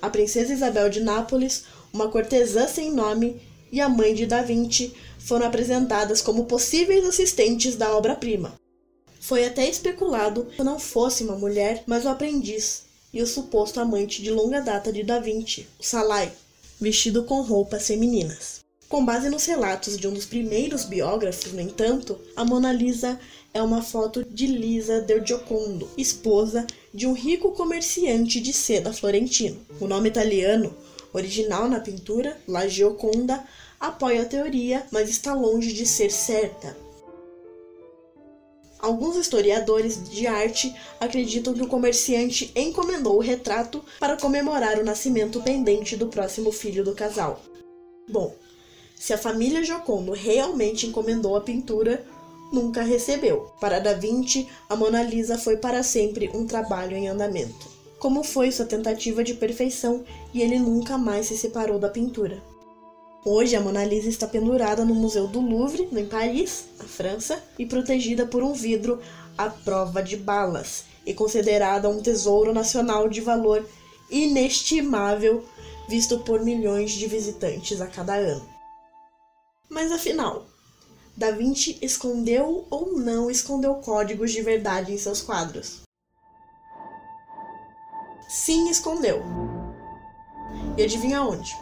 A 0.00 0.08
princesa 0.08 0.52
Isabel 0.52 0.88
de 0.88 1.00
Nápoles, 1.00 1.64
uma 1.92 2.08
cortesã 2.08 2.66
sem 2.66 2.90
nome, 2.90 3.40
e 3.70 3.80
a 3.80 3.88
mãe 3.88 4.14
de 4.14 4.26
Da 4.26 4.42
Vinci 4.42 4.92
foram 5.18 5.46
apresentadas 5.46 6.20
como 6.20 6.44
possíveis 6.44 7.04
assistentes 7.04 7.74
da 7.74 7.96
obra-prima. 7.96 8.54
Foi 9.20 9.44
até 9.46 9.68
especulado 9.68 10.44
que 10.44 10.62
não 10.62 10.78
fosse 10.78 11.24
uma 11.24 11.36
mulher, 11.36 11.82
mas 11.86 12.04
o 12.04 12.08
aprendiz 12.08 12.84
e 13.12 13.22
o 13.22 13.26
suposto 13.26 13.78
amante 13.78 14.22
de 14.22 14.30
longa 14.30 14.60
data 14.60 14.92
de 14.92 15.02
Da 15.02 15.18
Vinci, 15.18 15.66
o 15.78 15.82
Salai, 15.82 16.32
vestido 16.80 17.24
com 17.24 17.42
roupas 17.42 17.86
femininas. 17.86 18.60
Com 18.88 19.04
base 19.04 19.30
nos 19.30 19.46
relatos 19.46 19.96
de 19.96 20.06
um 20.06 20.12
dos 20.12 20.26
primeiros 20.26 20.84
biógrafos, 20.84 21.52
no 21.52 21.60
entanto, 21.60 22.18
a 22.36 22.44
Mona 22.44 22.72
Lisa 22.72 23.18
é 23.54 23.62
uma 23.62 23.82
foto 23.82 24.24
de 24.24 24.46
Lisa 24.46 25.00
del 25.00 25.24
Giocondo, 25.24 25.88
esposa 25.96 26.66
de 26.92 27.06
um 27.06 27.12
rico 27.12 27.52
comerciante 27.52 28.40
de 28.40 28.52
seda 28.52 28.92
florentino. 28.92 29.58
O 29.80 29.86
nome 29.86 30.08
italiano, 30.08 30.74
original 31.12 31.68
na 31.68 31.80
pintura, 31.80 32.38
La 32.46 32.66
Gioconda, 32.66 33.42
apoia 33.80 34.22
a 34.22 34.26
teoria, 34.26 34.86
mas 34.90 35.08
está 35.08 35.34
longe 35.34 35.72
de 35.72 35.86
ser 35.86 36.10
certa. 36.10 36.76
Alguns 38.82 39.14
historiadores 39.14 40.10
de 40.10 40.26
arte 40.26 40.74
acreditam 40.98 41.54
que 41.54 41.62
o 41.62 41.68
comerciante 41.68 42.50
encomendou 42.56 43.16
o 43.16 43.20
retrato 43.20 43.80
para 44.00 44.16
comemorar 44.16 44.76
o 44.80 44.84
nascimento 44.84 45.40
pendente 45.40 45.96
do 45.96 46.08
próximo 46.08 46.50
filho 46.50 46.82
do 46.82 46.92
casal. 46.92 47.40
Bom, 48.10 48.34
se 48.96 49.12
a 49.12 49.18
família 49.18 49.62
Giocondo 49.62 50.10
realmente 50.10 50.84
encomendou 50.88 51.36
a 51.36 51.40
pintura, 51.40 52.04
nunca 52.52 52.82
recebeu. 52.82 53.52
Para 53.60 53.78
Da 53.78 53.94
Vinci, 53.94 54.48
a 54.68 54.74
Mona 54.74 55.04
Lisa 55.04 55.38
foi 55.38 55.58
para 55.58 55.84
sempre 55.84 56.28
um 56.34 56.44
trabalho 56.44 56.96
em 56.96 57.06
andamento. 57.06 57.70
Como 58.00 58.24
foi 58.24 58.50
sua 58.50 58.66
tentativa 58.66 59.22
de 59.22 59.34
perfeição 59.34 60.02
e 60.34 60.42
ele 60.42 60.58
nunca 60.58 60.98
mais 60.98 61.26
se 61.26 61.38
separou 61.38 61.78
da 61.78 61.88
pintura. 61.88 62.42
Hoje, 63.24 63.54
a 63.54 63.60
Mona 63.60 63.84
Lisa 63.84 64.08
está 64.08 64.26
pendurada 64.26 64.84
no 64.84 64.96
Museu 64.96 65.28
do 65.28 65.40
Louvre, 65.40 65.88
em 65.92 66.06
Paris, 66.06 66.64
na 66.76 66.84
França, 66.84 67.40
e 67.56 67.64
protegida 67.64 68.26
por 68.26 68.42
um 68.42 68.52
vidro 68.52 69.00
à 69.38 69.48
prova 69.48 70.02
de 70.02 70.16
balas, 70.16 70.86
e 71.06 71.14
considerada 71.14 71.88
um 71.88 72.02
tesouro 72.02 72.52
nacional 72.52 73.08
de 73.08 73.20
valor 73.20 73.64
inestimável, 74.10 75.44
visto 75.88 76.18
por 76.18 76.40
milhões 76.40 76.90
de 76.90 77.06
visitantes 77.06 77.80
a 77.80 77.86
cada 77.86 78.14
ano. 78.14 78.48
Mas 79.70 79.92
afinal, 79.92 80.46
Da 81.16 81.30
Vinci 81.30 81.78
escondeu 81.80 82.66
ou 82.70 82.98
não 82.98 83.30
escondeu 83.30 83.76
códigos 83.76 84.32
de 84.32 84.42
verdade 84.42 84.92
em 84.92 84.98
seus 84.98 85.20
quadros? 85.20 85.82
Sim, 88.28 88.68
escondeu. 88.68 89.22
E 90.76 90.82
adivinha 90.82 91.22
onde? 91.22 91.54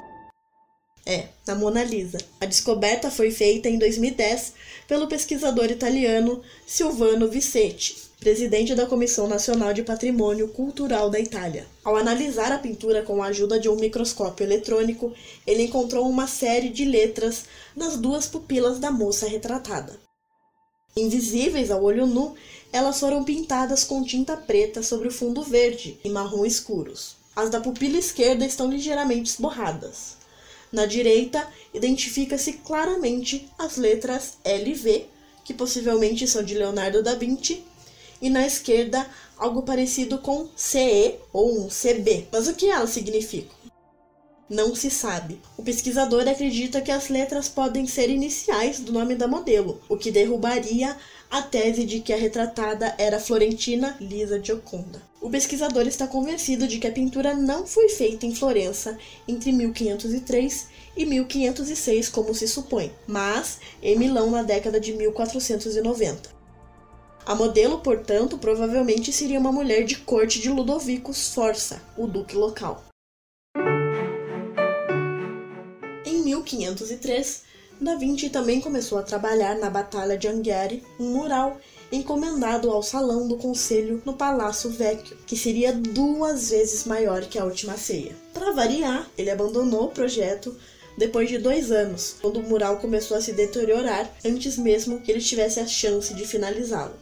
É, 1.11 1.27
na 1.45 1.57
Mona 1.57 1.83
Lisa. 1.83 2.19
A 2.41 2.47
descoberta 2.47 3.11
foi 3.11 3.33
feita 3.33 3.69
em 3.69 3.77
2010 3.79 4.53
pelo 4.87 5.09
pesquisador 5.09 5.65
italiano 5.65 6.41
Silvano 6.65 7.29
Vicetti, 7.29 7.97
presidente 8.21 8.77
da 8.77 8.87
Comissão 8.87 9.27
Nacional 9.27 9.75
de 9.75 9.83
Patrimônio 9.83 10.47
Cultural 10.47 11.11
da 11.11 11.19
Itália. 11.19 11.67
Ao 11.83 11.97
analisar 11.97 12.53
a 12.53 12.59
pintura 12.59 13.03
com 13.03 13.21
a 13.21 13.27
ajuda 13.27 13.59
de 13.59 13.69
um 13.69 13.75
microscópio 13.75 14.45
eletrônico, 14.45 15.13
ele 15.45 15.65
encontrou 15.65 16.09
uma 16.09 16.29
série 16.29 16.69
de 16.69 16.85
letras 16.85 17.45
nas 17.75 17.97
duas 17.97 18.29
pupilas 18.29 18.79
da 18.79 18.93
moça 18.93 19.27
retratada. 19.27 19.99
Invisíveis 20.97 21.73
ao 21.73 21.83
olho 21.83 22.07
nu, 22.07 22.37
elas 22.73 23.01
foram 23.01 23.25
pintadas 23.25 23.83
com 23.83 24.05
tinta 24.05 24.37
preta 24.37 24.81
sobre 24.81 25.09
o 25.09 25.13
fundo 25.13 25.43
verde 25.43 25.99
e 26.05 26.09
marrom 26.09 26.47
escuros. 26.47 27.17
As 27.35 27.51
da 27.51 27.61
pupila 27.61 27.99
esquerda 27.99 28.47
estão 28.47 28.71
ligeiramente 28.71 29.29
esborradas. 29.29 30.20
Na 30.73 30.87
direita, 30.87 31.47
identifica-se 31.75 32.55
claramente 32.55 33.49
as 33.59 33.77
letras 33.77 34.39
L 34.45 34.71
e 34.71 34.75
V, 34.75 35.07
que 35.45 35.53
possivelmente 35.53 36.27
são 36.29 36.43
de 36.43 36.55
Leonardo 36.55 37.03
da 37.03 37.15
Vinci, 37.15 37.65
e 38.23 38.29
na 38.29 38.47
esquerda, 38.47 39.09
algo 39.37 39.63
parecido 39.63 40.19
com 40.19 40.49
CE 40.55 41.15
ou 41.33 41.61
um 41.61 41.69
CB. 41.69 42.29
Mas 42.31 42.47
o 42.47 42.55
que 42.55 42.71
elas 42.71 42.91
significam? 42.91 43.59
Não 44.49 44.75
se 44.75 44.91
sabe. 44.91 45.41
O 45.57 45.63
pesquisador 45.63 46.29
acredita 46.29 46.81
que 46.81 46.91
as 46.91 47.09
letras 47.09 47.49
podem 47.49 47.87
ser 47.87 48.11
iniciais 48.11 48.81
do 48.81 48.93
nome 48.93 49.15
da 49.15 49.29
modelo, 49.29 49.81
o 49.89 49.97
que 49.97 50.11
derrubaria 50.11 50.97
a 51.31 51.41
tese 51.41 51.85
de 51.85 52.01
que 52.01 52.13
a 52.13 52.17
retratada 52.17 52.93
era 52.99 53.21
Florentina 53.21 53.97
Lisa 54.01 54.43
Gioconda. 54.43 55.01
O 55.21 55.31
pesquisador 55.31 55.87
está 55.87 56.07
convencido 56.07 56.67
de 56.67 56.79
que 56.79 56.89
a 56.89 56.93
pintura 56.93 57.35
não 57.35 57.67
foi 57.67 57.89
feita 57.89 58.27
em 58.27 58.35
Florença 58.35 58.99
entre 59.29 59.53
1503 59.53 60.67
e 60.97 61.07
1506, 61.07 62.09
como 62.09 62.35
se 62.35 62.49
supõe, 62.49 62.91
mas 63.07 63.61
em 63.81 63.97
Milão 63.97 64.31
na 64.31 64.43
década 64.43 64.81
de 64.81 64.93
1490. 64.93 66.31
A 67.25 67.35
modelo, 67.35 67.79
portanto, 67.79 68.37
provavelmente 68.39 69.13
seria 69.13 69.39
uma 69.39 69.53
mulher 69.53 69.85
de 69.85 69.97
corte 69.97 70.41
de 70.41 70.49
Ludovico 70.49 71.13
Sforza, 71.15 71.81
o 71.97 72.09
duque 72.09 72.35
local. 72.35 72.83
Em 76.05 76.25
1503, 76.25 77.50
Da 77.81 77.95
Vinci 77.95 78.29
também 78.29 78.61
começou 78.61 78.99
a 78.99 79.03
trabalhar 79.03 79.57
na 79.57 79.71
Batalha 79.71 80.19
de 80.19 80.29
Anghiari, 80.29 80.85
um 80.99 81.15
mural 81.15 81.59
encomendado 81.91 82.71
ao 82.71 82.83
Salão 82.83 83.27
do 83.27 83.39
Conselho 83.39 84.03
no 84.05 84.13
Palácio 84.13 84.69
Vecchio, 84.69 85.17
que 85.27 85.35
seria 85.35 85.73
duas 85.73 86.51
vezes 86.51 86.85
maior 86.85 87.23
que 87.23 87.39
a 87.39 87.45
última 87.45 87.79
ceia. 87.79 88.15
Para 88.35 88.53
variar, 88.53 89.09
ele 89.17 89.31
abandonou 89.31 89.85
o 89.85 89.91
projeto 89.91 90.55
depois 90.99 91.31
de 91.31 91.39
dois 91.39 91.73
anos, 91.73 92.17
quando 92.21 92.41
o 92.41 92.43
mural 92.43 92.77
começou 92.77 93.17
a 93.17 93.23
se 93.23 93.33
deteriorar 93.33 94.15
antes 94.27 94.59
mesmo 94.59 95.01
que 95.01 95.11
ele 95.11 95.23
tivesse 95.23 95.59
a 95.59 95.67
chance 95.67 96.13
de 96.13 96.27
finalizá-lo. 96.27 96.93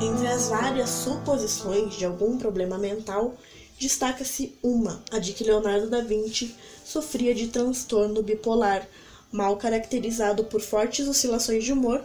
Entre 0.00 0.26
as 0.28 0.48
várias 0.48 0.88
suposições 0.88 1.94
de 1.96 2.06
algum 2.06 2.38
problema 2.38 2.78
mental, 2.78 3.34
destaca-se 3.78 4.56
uma, 4.62 5.02
a 5.10 5.18
de 5.18 5.32
que 5.32 5.44
Leonardo 5.44 5.88
da 5.88 6.00
Vinci 6.00 6.54
sofria 6.84 7.34
de 7.34 7.48
transtorno 7.48 8.22
bipolar, 8.22 8.88
mal 9.30 9.56
caracterizado 9.56 10.44
por 10.44 10.60
fortes 10.60 11.06
oscilações 11.06 11.64
de 11.64 11.72
humor, 11.72 12.02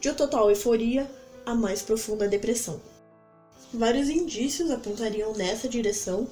de 0.00 0.12
total 0.12 0.48
euforia 0.50 1.10
a 1.44 1.54
mais 1.54 1.82
profunda 1.82 2.26
depressão. 2.26 2.80
Vários 3.72 4.08
indícios 4.08 4.70
apontariam 4.70 5.32
nessa 5.34 5.68
direção, 5.68 6.26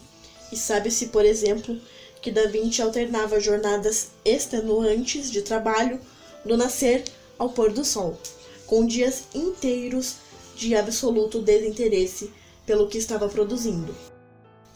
e 0.50 0.57
sabe-se, 0.57 1.09
por 1.09 1.25
exemplo, 1.25 1.78
que 2.23 2.30
Da 2.30 2.47
Vinci 2.47 2.80
alternava 2.80 3.38
jornadas 3.38 4.09
extenuantes 4.25 5.30
de 5.30 5.42
trabalho 5.42 6.00
do 6.45 6.57
nascer 6.57 7.04
ao 7.38 7.50
pôr 7.50 7.73
do 7.73 7.85
sol, 7.85 8.18
com 8.66 8.87
dias 8.87 9.25
inteiros 9.35 10.16
de 10.57 10.75
absoluto 10.75 11.40
desinteresse 11.40 12.33
pelo 12.66 12.88
que 12.88 12.99
estava 12.99 13.28
produzindo. 13.28 13.95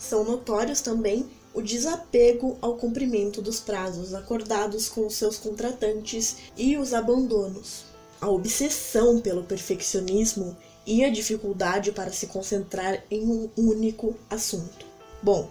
São 0.02 0.24
notórios 0.24 0.80
também 0.80 1.30
o 1.54 1.62
desapego 1.62 2.58
ao 2.60 2.76
cumprimento 2.76 3.40
dos 3.40 3.60
prazos 3.60 4.12
acordados 4.12 4.88
com 4.88 5.08
seus 5.08 5.36
contratantes 5.38 6.38
e 6.56 6.76
os 6.76 6.92
abandonos, 6.92 7.84
a 8.20 8.28
obsessão 8.28 9.20
pelo 9.20 9.44
perfeccionismo 9.44 10.56
e 10.84 11.04
a 11.04 11.08
dificuldade 11.08 11.92
para 11.92 12.10
se 12.10 12.26
concentrar 12.26 13.04
em 13.08 13.22
um 13.22 13.48
único 13.56 14.16
assunto. 14.28 14.84
Bom, 15.22 15.48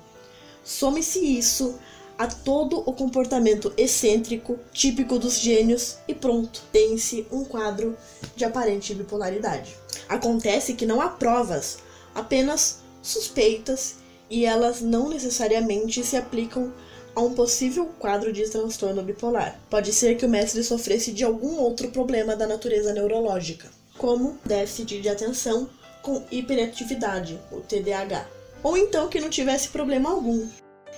some-se 0.65 1.19
isso 1.19 1.75
a 2.17 2.27
todo 2.27 2.83
o 2.85 2.91
comportamento 2.91 3.71
excêntrico 3.77 4.59
típico 4.73 5.17
dos 5.17 5.39
gênios 5.39 5.95
e 6.09 6.13
pronto, 6.13 6.61
tem-se 6.73 7.25
um 7.31 7.45
quadro 7.45 7.97
de 8.35 8.43
aparente 8.43 8.93
bipolaridade. 8.93 9.77
Acontece 10.09 10.73
que 10.73 10.85
não 10.85 10.99
há 10.99 11.07
provas, 11.07 11.77
apenas 12.13 12.79
suspeitas, 13.01 14.00
e 14.31 14.45
elas 14.45 14.79
não 14.79 15.09
necessariamente 15.09 16.01
se 16.05 16.15
aplicam 16.15 16.71
a 17.13 17.19
um 17.19 17.33
possível 17.33 17.87
quadro 17.99 18.31
de 18.31 18.49
transtorno 18.49 19.03
bipolar. 19.03 19.59
Pode 19.69 19.91
ser 19.91 20.15
que 20.15 20.25
o 20.25 20.29
mestre 20.29 20.63
sofresse 20.63 21.11
de 21.11 21.25
algum 21.25 21.57
outro 21.57 21.91
problema 21.91 22.33
da 22.33 22.47
natureza 22.47 22.93
neurológica, 22.93 23.67
como 23.97 24.39
déficit 24.45 25.01
de 25.01 25.09
atenção 25.09 25.69
com 26.01 26.23
hiperatividade, 26.31 27.37
o 27.51 27.59
TDAH. 27.59 28.25
Ou 28.63 28.77
então 28.77 29.09
que 29.09 29.19
não 29.19 29.29
tivesse 29.29 29.67
problema 29.67 30.09
algum. 30.09 30.47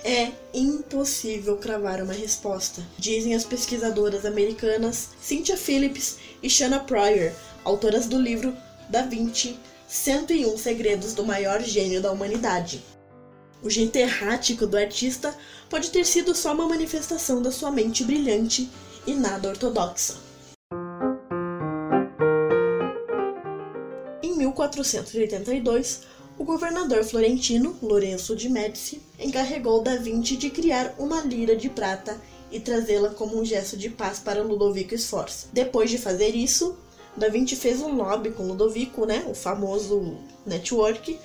É 0.04 0.30
impossível 0.52 1.56
cravar 1.56 2.00
uma 2.00 2.12
resposta, 2.12 2.82
dizem 2.98 3.34
as 3.34 3.44
pesquisadoras 3.44 4.24
americanas 4.24 5.08
Cynthia 5.20 5.56
Phillips 5.56 6.18
e 6.42 6.48
Shanna 6.48 6.78
Pryor, 6.78 7.32
autoras 7.64 8.06
do 8.06 8.20
livro 8.20 8.54
Da 8.88 9.02
Vinci, 9.02 9.58
101 9.88 10.56
segredos 10.58 11.14
do 11.14 11.24
maior 11.24 11.62
gênio 11.62 12.02
da 12.02 12.12
humanidade. 12.12 12.82
O 13.64 13.70
jeito 13.70 13.96
errático 13.96 14.66
do 14.66 14.76
artista 14.76 15.34
pode 15.70 15.88
ter 15.88 16.04
sido 16.04 16.34
só 16.34 16.52
uma 16.52 16.68
manifestação 16.68 17.40
da 17.40 17.50
sua 17.50 17.70
mente 17.70 18.04
brilhante 18.04 18.68
e 19.06 19.14
nada 19.14 19.48
ortodoxa. 19.48 20.16
Em 24.22 24.36
1482, 24.36 26.02
o 26.36 26.44
governador 26.44 27.04
florentino, 27.04 27.74
Lourenço 27.80 28.36
de 28.36 28.50
Médici, 28.50 29.00
encarregou 29.18 29.80
Da 29.80 29.96
Vinci 29.96 30.36
de 30.36 30.50
criar 30.50 30.94
uma 30.98 31.22
lira 31.22 31.56
de 31.56 31.70
prata 31.70 32.20
e 32.52 32.60
trazê-la 32.60 33.10
como 33.10 33.40
um 33.40 33.46
gesto 33.46 33.78
de 33.78 33.88
paz 33.88 34.18
para 34.18 34.42
Ludovico 34.42 34.94
Sforza. 34.98 35.46
Depois 35.54 35.88
de 35.88 35.96
fazer 35.96 36.36
isso, 36.36 36.76
Da 37.16 37.30
Vinci 37.30 37.56
fez 37.56 37.80
um 37.80 37.94
lobby 37.94 38.30
com 38.30 38.46
Ludovico, 38.46 39.06
né, 39.06 39.24
o 39.26 39.34
famoso 39.34 40.18
network, 40.44 41.18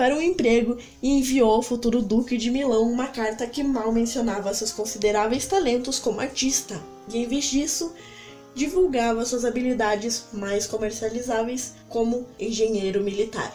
para 0.00 0.16
um 0.16 0.22
emprego 0.22 0.78
e 1.02 1.10
enviou 1.10 1.50
ao 1.50 1.60
futuro 1.60 2.00
duque 2.00 2.38
de 2.38 2.50
Milão 2.50 2.90
uma 2.90 3.08
carta 3.08 3.46
que 3.46 3.62
mal 3.62 3.92
mencionava 3.92 4.54
seus 4.54 4.72
consideráveis 4.72 5.46
talentos 5.46 5.98
como 5.98 6.22
artista. 6.22 6.80
E 7.12 7.18
em 7.18 7.26
vez 7.26 7.44
disso, 7.44 7.92
divulgava 8.54 9.26
suas 9.26 9.44
habilidades 9.44 10.24
mais 10.32 10.66
comercializáveis 10.66 11.74
como 11.86 12.26
engenheiro 12.38 13.04
militar. 13.04 13.54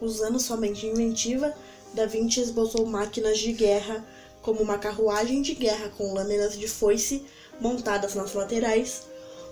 Usando 0.00 0.40
sua 0.40 0.56
mente 0.56 0.84
inventiva, 0.84 1.54
Da 1.94 2.06
Vinci 2.06 2.40
esboçou 2.40 2.84
máquinas 2.84 3.38
de 3.38 3.52
guerra, 3.52 4.04
como 4.42 4.58
uma 4.62 4.78
carruagem 4.78 5.42
de 5.42 5.54
guerra 5.54 5.92
com 5.96 6.12
lâminas 6.12 6.58
de 6.58 6.66
foice 6.66 7.24
montadas 7.60 8.16
nas 8.16 8.34
laterais, 8.34 9.02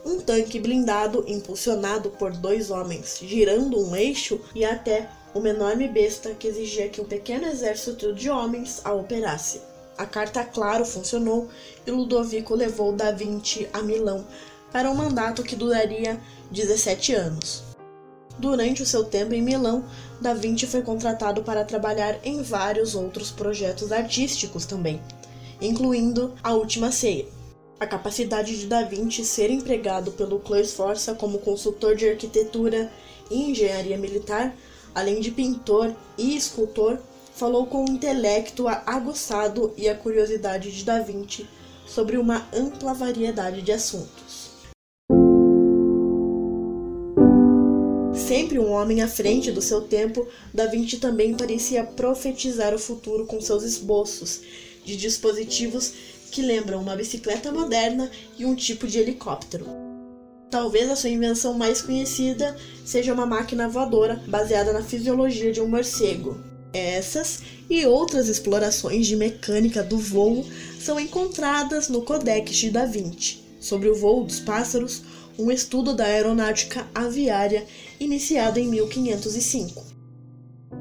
um 0.04 0.18
tanque 0.18 0.58
blindado 0.58 1.24
impulsionado 1.28 2.10
por 2.10 2.32
dois 2.32 2.68
homens 2.68 3.20
girando 3.22 3.78
um 3.80 3.94
eixo 3.94 4.40
e 4.54 4.64
até 4.64 5.08
uma 5.34 5.48
enorme 5.48 5.86
besta 5.88 6.34
que 6.34 6.48
exigia 6.48 6.88
que 6.88 7.00
um 7.00 7.04
pequeno 7.04 7.46
exército 7.46 8.12
de 8.12 8.28
homens 8.28 8.80
a 8.84 8.92
operasse. 8.92 9.60
A 9.96 10.06
carta, 10.06 10.42
claro, 10.44 10.84
funcionou 10.84 11.48
e 11.86 11.90
Ludovico 11.90 12.54
levou 12.54 12.92
Da 12.92 13.12
Vinci 13.12 13.68
a 13.72 13.82
Milão 13.82 14.24
para 14.72 14.90
um 14.90 14.94
mandato 14.94 15.42
que 15.42 15.56
duraria 15.56 16.18
17 16.50 17.12
anos. 17.14 17.62
Durante 18.38 18.82
o 18.82 18.86
seu 18.86 19.04
tempo 19.04 19.34
em 19.34 19.42
Milão, 19.42 19.84
Da 20.20 20.32
Vinci 20.32 20.66
foi 20.66 20.80
contratado 20.80 21.42
para 21.42 21.64
trabalhar 21.64 22.18
em 22.24 22.42
vários 22.42 22.94
outros 22.94 23.30
projetos 23.30 23.92
artísticos 23.92 24.64
também, 24.64 25.00
incluindo 25.60 26.34
A 26.42 26.54
Última 26.54 26.90
Ceia. 26.90 27.26
A 27.78 27.86
capacidade 27.86 28.58
de 28.58 28.66
Da 28.66 28.82
Vinci 28.82 29.24
ser 29.24 29.50
empregado 29.50 30.12
pelo 30.12 30.38
Clã 30.38 30.64
Força 30.64 31.14
como 31.14 31.38
consultor 31.38 31.94
de 31.94 32.08
arquitetura 32.08 32.90
e 33.30 33.50
engenharia 33.50 33.98
militar, 33.98 34.54
além 34.94 35.20
de 35.20 35.30
pintor 35.30 35.94
e 36.18 36.36
escultor, 36.36 36.98
falou 37.34 37.66
com 37.66 37.84
o 37.84 37.90
intelecto 37.90 38.68
aguçado 38.68 39.72
e 39.76 39.88
a 39.88 39.94
curiosidade 39.94 40.70
de 40.70 40.84
Da 40.84 41.00
Vinci 41.00 41.46
sobre 41.86 42.16
uma 42.16 42.46
ampla 42.52 42.94
variedade 42.94 43.62
de 43.62 43.72
assuntos. 43.72 44.50
Sempre 48.14 48.58
um 48.58 48.70
homem 48.70 49.02
à 49.02 49.08
frente 49.08 49.50
do 49.50 49.62
seu 49.62 49.80
tempo, 49.80 50.26
Da 50.52 50.66
Vinci 50.66 50.98
também 50.98 51.34
parecia 51.34 51.82
profetizar 51.82 52.74
o 52.74 52.78
futuro 52.78 53.26
com 53.26 53.40
seus 53.40 53.64
esboços 53.64 54.42
de 54.84 54.96
dispositivos 54.96 55.92
que 56.30 56.42
lembram 56.42 56.80
uma 56.80 56.94
bicicleta 56.94 57.50
moderna 57.50 58.10
e 58.38 58.44
um 58.44 58.54
tipo 58.54 58.86
de 58.86 58.98
helicóptero. 58.98 59.89
Talvez 60.50 60.90
a 60.90 60.96
sua 60.96 61.10
invenção 61.10 61.54
mais 61.54 61.80
conhecida 61.80 62.56
seja 62.84 63.14
uma 63.14 63.24
máquina 63.24 63.68
voadora 63.68 64.20
baseada 64.26 64.72
na 64.72 64.82
fisiologia 64.82 65.52
de 65.52 65.60
um 65.60 65.68
morcego. 65.68 66.40
Essas 66.72 67.40
e 67.68 67.86
outras 67.86 68.28
explorações 68.28 69.06
de 69.06 69.14
mecânica 69.14 69.80
do 69.80 69.96
voo 69.96 70.44
são 70.80 70.98
encontradas 70.98 71.88
no 71.88 72.02
Codex 72.02 72.56
de 72.56 72.70
Da 72.70 72.84
Vinci, 72.84 73.38
sobre 73.60 73.88
o 73.88 73.94
voo 73.94 74.24
dos 74.24 74.40
pássaros, 74.40 75.02
um 75.38 75.52
estudo 75.52 75.94
da 75.94 76.04
aeronáutica 76.04 76.86
aviária 76.92 77.64
iniciado 78.00 78.58
em 78.58 78.66
1505. 78.66 79.84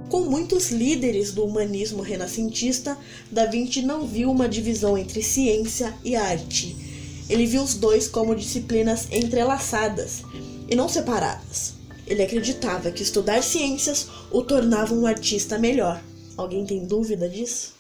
Com 0.10 0.22
muitos 0.22 0.72
líderes 0.72 1.32
do 1.32 1.46
humanismo 1.46 2.02
renascentista, 2.02 2.98
Da 3.30 3.46
Vinci 3.46 3.84
não 3.84 4.08
viu 4.08 4.32
uma 4.32 4.50
divisão 4.50 4.98
entre 4.98 5.22
ciência 5.22 5.94
e 6.04 6.16
arte. 6.16 6.89
Ele 7.30 7.46
viu 7.46 7.62
os 7.62 7.76
dois 7.76 8.08
como 8.08 8.36
disciplinas 8.36 9.08
entrelaçadas 9.12 10.24
e 10.68 10.76
não 10.76 10.90
separadas. 10.90 11.74
Ele 12.08 12.24
acreditava 12.24 12.90
que 12.90 13.04
estudar 13.04 13.44
ciências 13.44 14.08
o 14.32 14.42
tornava 14.42 14.96
um 14.96 15.06
artista 15.06 15.60
melhor. 15.60 16.02
Alguém 16.36 16.66
tem 16.66 16.86
dúvida 16.86 17.30
disso? 17.30 17.76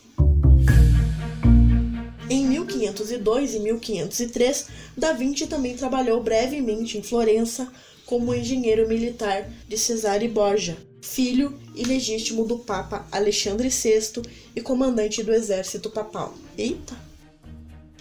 Em 2.29 2.45
1502 2.45 3.55
e 3.55 3.59
1503, 3.59 4.67
Da 4.95 5.13
Vinci 5.13 5.47
também 5.47 5.75
trabalhou 5.75 6.21
brevemente 6.21 6.95
em 6.95 7.01
Florença 7.01 7.67
como 8.05 8.35
engenheiro 8.35 8.87
militar 8.87 9.49
de 9.67 9.77
Cesare 9.77 10.27
Borgia, 10.27 10.77
filho 11.01 11.59
ilegítimo 11.75 12.45
do 12.45 12.59
Papa 12.59 13.07
Alexandre 13.11 13.69
VI 13.69 14.21
e 14.55 14.61
comandante 14.61 15.23
do 15.23 15.33
exército 15.33 15.89
papal. 15.89 16.35
Eita! 16.55 17.08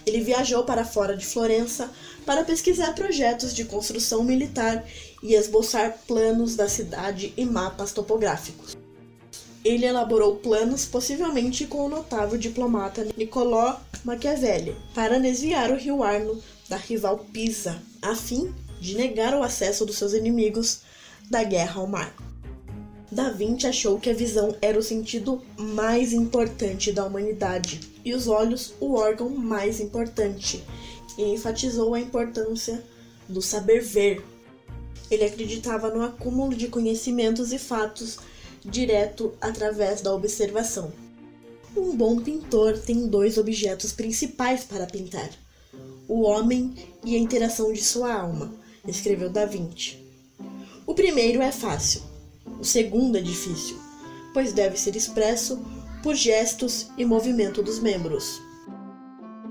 Ele 0.05 0.21
viajou 0.21 0.63
para 0.63 0.85
fora 0.85 1.15
de 1.15 1.25
Florença 1.25 1.91
para 2.25 2.43
pesquisar 2.43 2.93
projetos 2.93 3.53
de 3.53 3.65
construção 3.65 4.23
militar 4.23 4.85
e 5.21 5.33
esboçar 5.33 5.97
planos 6.07 6.55
da 6.55 6.69
cidade 6.69 7.33
e 7.35 7.45
mapas 7.45 7.91
topográficos. 7.91 8.77
Ele 9.63 9.85
elaborou 9.85 10.37
planos, 10.37 10.85
possivelmente 10.85 11.65
com 11.65 11.85
o 11.85 11.89
notável 11.89 12.37
diplomata 12.37 13.05
Niccolò 13.17 13.77
Machiavelli, 14.05 14.75
para 14.95 15.19
desviar 15.19 15.69
o 15.69 15.75
rio 15.75 16.01
Arno 16.01 16.41
da 16.69 16.77
rival 16.77 17.17
Pisa, 17.33 17.81
a 18.01 18.15
fim 18.15 18.53
de 18.79 18.95
negar 18.95 19.33
o 19.33 19.43
acesso 19.43 19.85
dos 19.85 19.97
seus 19.97 20.13
inimigos 20.13 20.81
da 21.29 21.43
guerra 21.43 21.81
ao 21.81 21.87
mar. 21.87 22.15
Da 23.11 23.31
Vinci 23.31 23.65
achou 23.65 23.99
que 23.99 24.09
a 24.09 24.13
visão 24.13 24.55
era 24.61 24.77
o 24.77 24.83
sentido 24.83 25.41
mais 25.57 26.13
importante 26.13 26.91
da 26.91 27.05
humanidade 27.05 27.79
e 28.05 28.13
os 28.13 28.27
olhos 28.27 28.73
o 28.79 28.93
órgão 28.93 29.29
mais 29.29 29.79
importante, 29.79 30.63
e 31.17 31.23
enfatizou 31.23 31.95
a 31.95 31.99
importância 31.99 32.83
do 33.27 33.41
saber 33.41 33.81
ver. 33.81 34.23
Ele 35.09 35.25
acreditava 35.25 35.89
no 35.89 36.03
acúmulo 36.03 36.55
de 36.55 36.67
conhecimentos 36.67 37.51
e 37.51 37.57
fatos 37.57 38.19
direto 38.63 39.33
através 39.41 40.01
da 40.01 40.13
observação. 40.13 40.91
Um 41.75 41.95
bom 41.95 42.19
pintor 42.21 42.77
tem 42.77 43.07
dois 43.07 43.37
objetos 43.37 43.91
principais 43.91 44.63
para 44.63 44.85
pintar: 44.85 45.29
o 46.07 46.21
homem 46.21 46.75
e 47.03 47.15
a 47.15 47.19
interação 47.19 47.73
de 47.73 47.83
sua 47.83 48.13
alma, 48.13 48.53
escreveu 48.87 49.29
Da 49.29 49.45
Vinci. 49.45 49.97
O 50.85 50.93
primeiro 50.93 51.41
é 51.41 51.51
fácil, 51.51 52.01
o 52.59 52.63
segundo 52.63 53.17
é 53.17 53.21
difícil, 53.21 53.77
pois 54.33 54.51
deve 54.51 54.77
ser 54.77 54.95
expresso 54.95 55.59
por 56.03 56.15
gestos 56.15 56.87
e 56.97 57.05
movimento 57.05 57.63
dos 57.63 57.79
membros. 57.79 58.41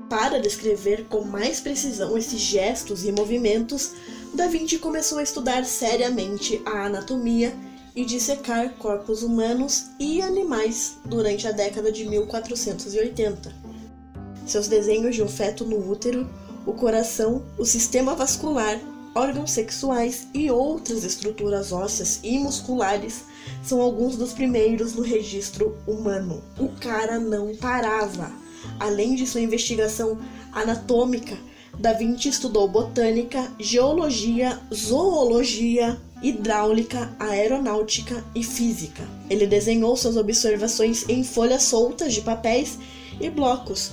Para 0.08 0.40
descrever 0.40 1.06
com 1.08 1.22
mais 1.24 1.60
precisão 1.60 2.16
esses 2.16 2.40
gestos 2.40 3.04
e 3.04 3.12
movimentos, 3.12 3.92
Da 4.34 4.46
Vinci 4.46 4.78
começou 4.78 5.18
a 5.18 5.22
estudar 5.22 5.64
seriamente 5.64 6.62
a 6.64 6.86
anatomia 6.86 7.54
e 7.94 8.04
dissecar 8.04 8.74
corpos 8.74 9.22
humanos 9.22 9.86
e 9.98 10.22
animais 10.22 10.98
durante 11.04 11.46
a 11.46 11.52
década 11.52 11.90
de 11.90 12.06
1480. 12.06 13.52
Seus 14.46 14.68
desenhos 14.68 15.14
de 15.14 15.22
um 15.22 15.28
feto 15.28 15.64
no 15.64 15.90
útero, 15.90 16.28
o 16.64 16.72
coração, 16.72 17.44
o 17.58 17.64
sistema 17.64 18.14
vascular, 18.14 18.78
órgãos 19.18 19.50
sexuais 19.50 20.28
e 20.32 20.48
outras 20.48 21.02
estruturas 21.02 21.72
ósseas 21.72 22.20
e 22.22 22.38
musculares 22.38 23.24
são 23.64 23.80
alguns 23.80 24.16
dos 24.16 24.32
primeiros 24.32 24.94
no 24.94 25.02
registro 25.02 25.76
humano. 25.88 26.40
O 26.56 26.68
cara 26.68 27.18
não 27.18 27.54
parava. 27.56 28.30
Além 28.78 29.16
de 29.16 29.26
sua 29.26 29.40
investigação 29.40 30.18
anatômica, 30.52 31.36
Da 31.78 31.92
Vinci 31.92 32.28
estudou 32.28 32.66
botânica, 32.66 33.52
geologia, 33.58 34.58
zoologia, 34.74 35.96
hidráulica, 36.20 37.14
aeronáutica 37.20 38.24
e 38.34 38.42
física. 38.42 39.02
Ele 39.30 39.46
desenhou 39.46 39.96
suas 39.96 40.16
observações 40.16 41.08
em 41.08 41.22
folhas 41.22 41.62
soltas 41.62 42.14
de 42.14 42.20
papéis 42.20 42.78
e 43.20 43.30
blocos. 43.30 43.92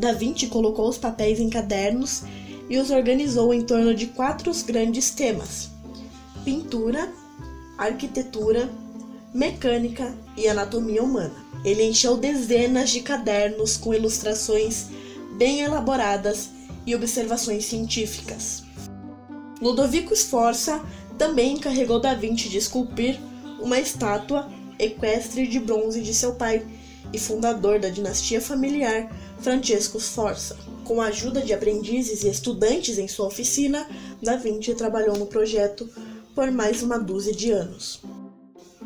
Da 0.00 0.12
Vinci 0.12 0.48
colocou 0.48 0.88
os 0.88 0.98
papéis 0.98 1.38
em 1.38 1.48
cadernos 1.48 2.24
e 2.68 2.78
os 2.78 2.90
organizou 2.90 3.52
em 3.52 3.62
torno 3.62 3.94
de 3.94 4.06
quatro 4.08 4.52
grandes 4.64 5.10
temas: 5.10 5.70
pintura, 6.44 7.12
arquitetura, 7.76 8.70
mecânica 9.32 10.14
e 10.36 10.48
anatomia 10.48 11.02
humana. 11.02 11.44
Ele 11.64 11.82
encheu 11.82 12.16
dezenas 12.16 12.90
de 12.90 13.00
cadernos 13.00 13.76
com 13.76 13.94
ilustrações 13.94 14.86
bem 15.36 15.60
elaboradas 15.60 16.50
e 16.86 16.94
observações 16.94 17.64
científicas. 17.64 18.62
Ludovico 19.60 20.14
Sforza 20.14 20.80
Também 21.16 21.54
encarregou 21.54 21.98
Da 21.98 22.14
Vinci 22.14 22.48
de 22.48 22.58
esculpir 22.58 23.18
uma 23.60 23.78
estátua 23.78 24.50
equestre 24.78 25.46
de 25.46 25.58
bronze 25.58 26.02
de 26.02 26.12
seu 26.12 26.34
pai 26.34 26.64
e 27.12 27.18
fundador 27.18 27.78
da 27.78 27.88
dinastia 27.88 28.40
familiar 28.40 29.08
Francesco 29.40 29.98
Sforza. 30.00 30.56
Com 30.84 31.00
a 31.00 31.06
ajuda 31.06 31.40
de 31.40 31.54
aprendizes 31.54 32.22
e 32.22 32.28
estudantes 32.28 32.98
em 32.98 33.08
sua 33.08 33.26
oficina, 33.26 33.88
Da 34.22 34.36
Vinci 34.36 34.74
trabalhou 34.74 35.16
no 35.16 35.26
projeto 35.26 35.88
por 36.34 36.50
mais 36.50 36.82
uma 36.82 36.98
dúzia 36.98 37.32
de 37.32 37.50
anos. 37.50 38.02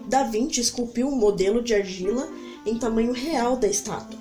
Da 0.09 0.23
Vinci 0.23 0.61
esculpiu 0.61 1.09
um 1.09 1.17
modelo 1.17 1.61
de 1.61 1.75
argila 1.75 2.29
em 2.65 2.79
tamanho 2.79 3.13
real 3.13 3.57
da 3.57 3.67
estátua, 3.67 4.19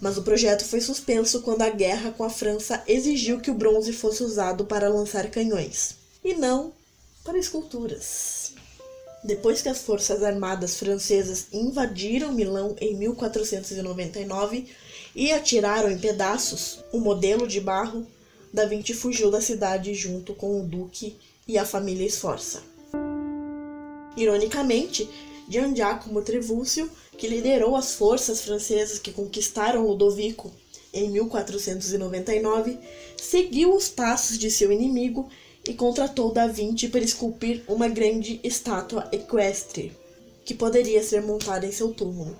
mas 0.00 0.16
o 0.16 0.22
projeto 0.22 0.64
foi 0.64 0.80
suspenso 0.80 1.42
quando 1.42 1.60
a 1.60 1.68
guerra 1.68 2.10
com 2.10 2.24
a 2.24 2.30
França 2.30 2.82
exigiu 2.88 3.38
que 3.38 3.50
o 3.50 3.54
bronze 3.54 3.92
fosse 3.92 4.22
usado 4.22 4.64
para 4.64 4.88
lançar 4.88 5.30
canhões, 5.30 5.96
e 6.24 6.34
não 6.34 6.72
para 7.22 7.38
esculturas. 7.38 8.54
Depois 9.22 9.60
que 9.60 9.68
as 9.68 9.82
forças 9.82 10.22
armadas 10.22 10.76
francesas 10.76 11.48
invadiram 11.52 12.32
Milão 12.32 12.74
em 12.80 12.96
1499 12.96 14.68
e 15.14 15.32
atiraram 15.32 15.90
em 15.90 15.98
pedaços 15.98 16.80
o 16.92 16.98
modelo 16.98 17.46
de 17.46 17.60
barro, 17.60 18.06
Da 18.52 18.66
Vinci 18.66 18.94
fugiu 18.94 19.30
da 19.30 19.40
cidade 19.40 19.94
junto 19.94 20.34
com 20.34 20.60
o 20.60 20.66
duque 20.66 21.16
e 21.46 21.56
a 21.56 21.64
família 21.64 22.08
Sforza. 22.08 22.62
Ironicamente, 24.16 25.08
Gian 25.48 25.74
Giacomo 25.74 26.22
Trivulzio, 26.22 26.90
que 27.16 27.26
liderou 27.26 27.76
as 27.76 27.94
forças 27.94 28.40
francesas 28.40 28.98
que 28.98 29.12
conquistaram 29.12 29.86
Ludovico 29.86 30.50
em 30.92 31.08
1499, 31.10 32.78
seguiu 33.16 33.74
os 33.74 33.88
passos 33.88 34.38
de 34.38 34.50
seu 34.50 34.72
inimigo 34.72 35.28
e 35.66 35.74
contratou 35.74 36.32
Da 36.32 36.46
Vinci 36.46 36.88
para 36.88 37.00
esculpir 37.00 37.62
uma 37.68 37.88
grande 37.88 38.40
estátua 38.42 39.08
equestre, 39.12 39.92
que 40.44 40.54
poderia 40.54 41.02
ser 41.02 41.22
montada 41.22 41.66
em 41.66 41.72
seu 41.72 41.92
túmulo. 41.92 42.36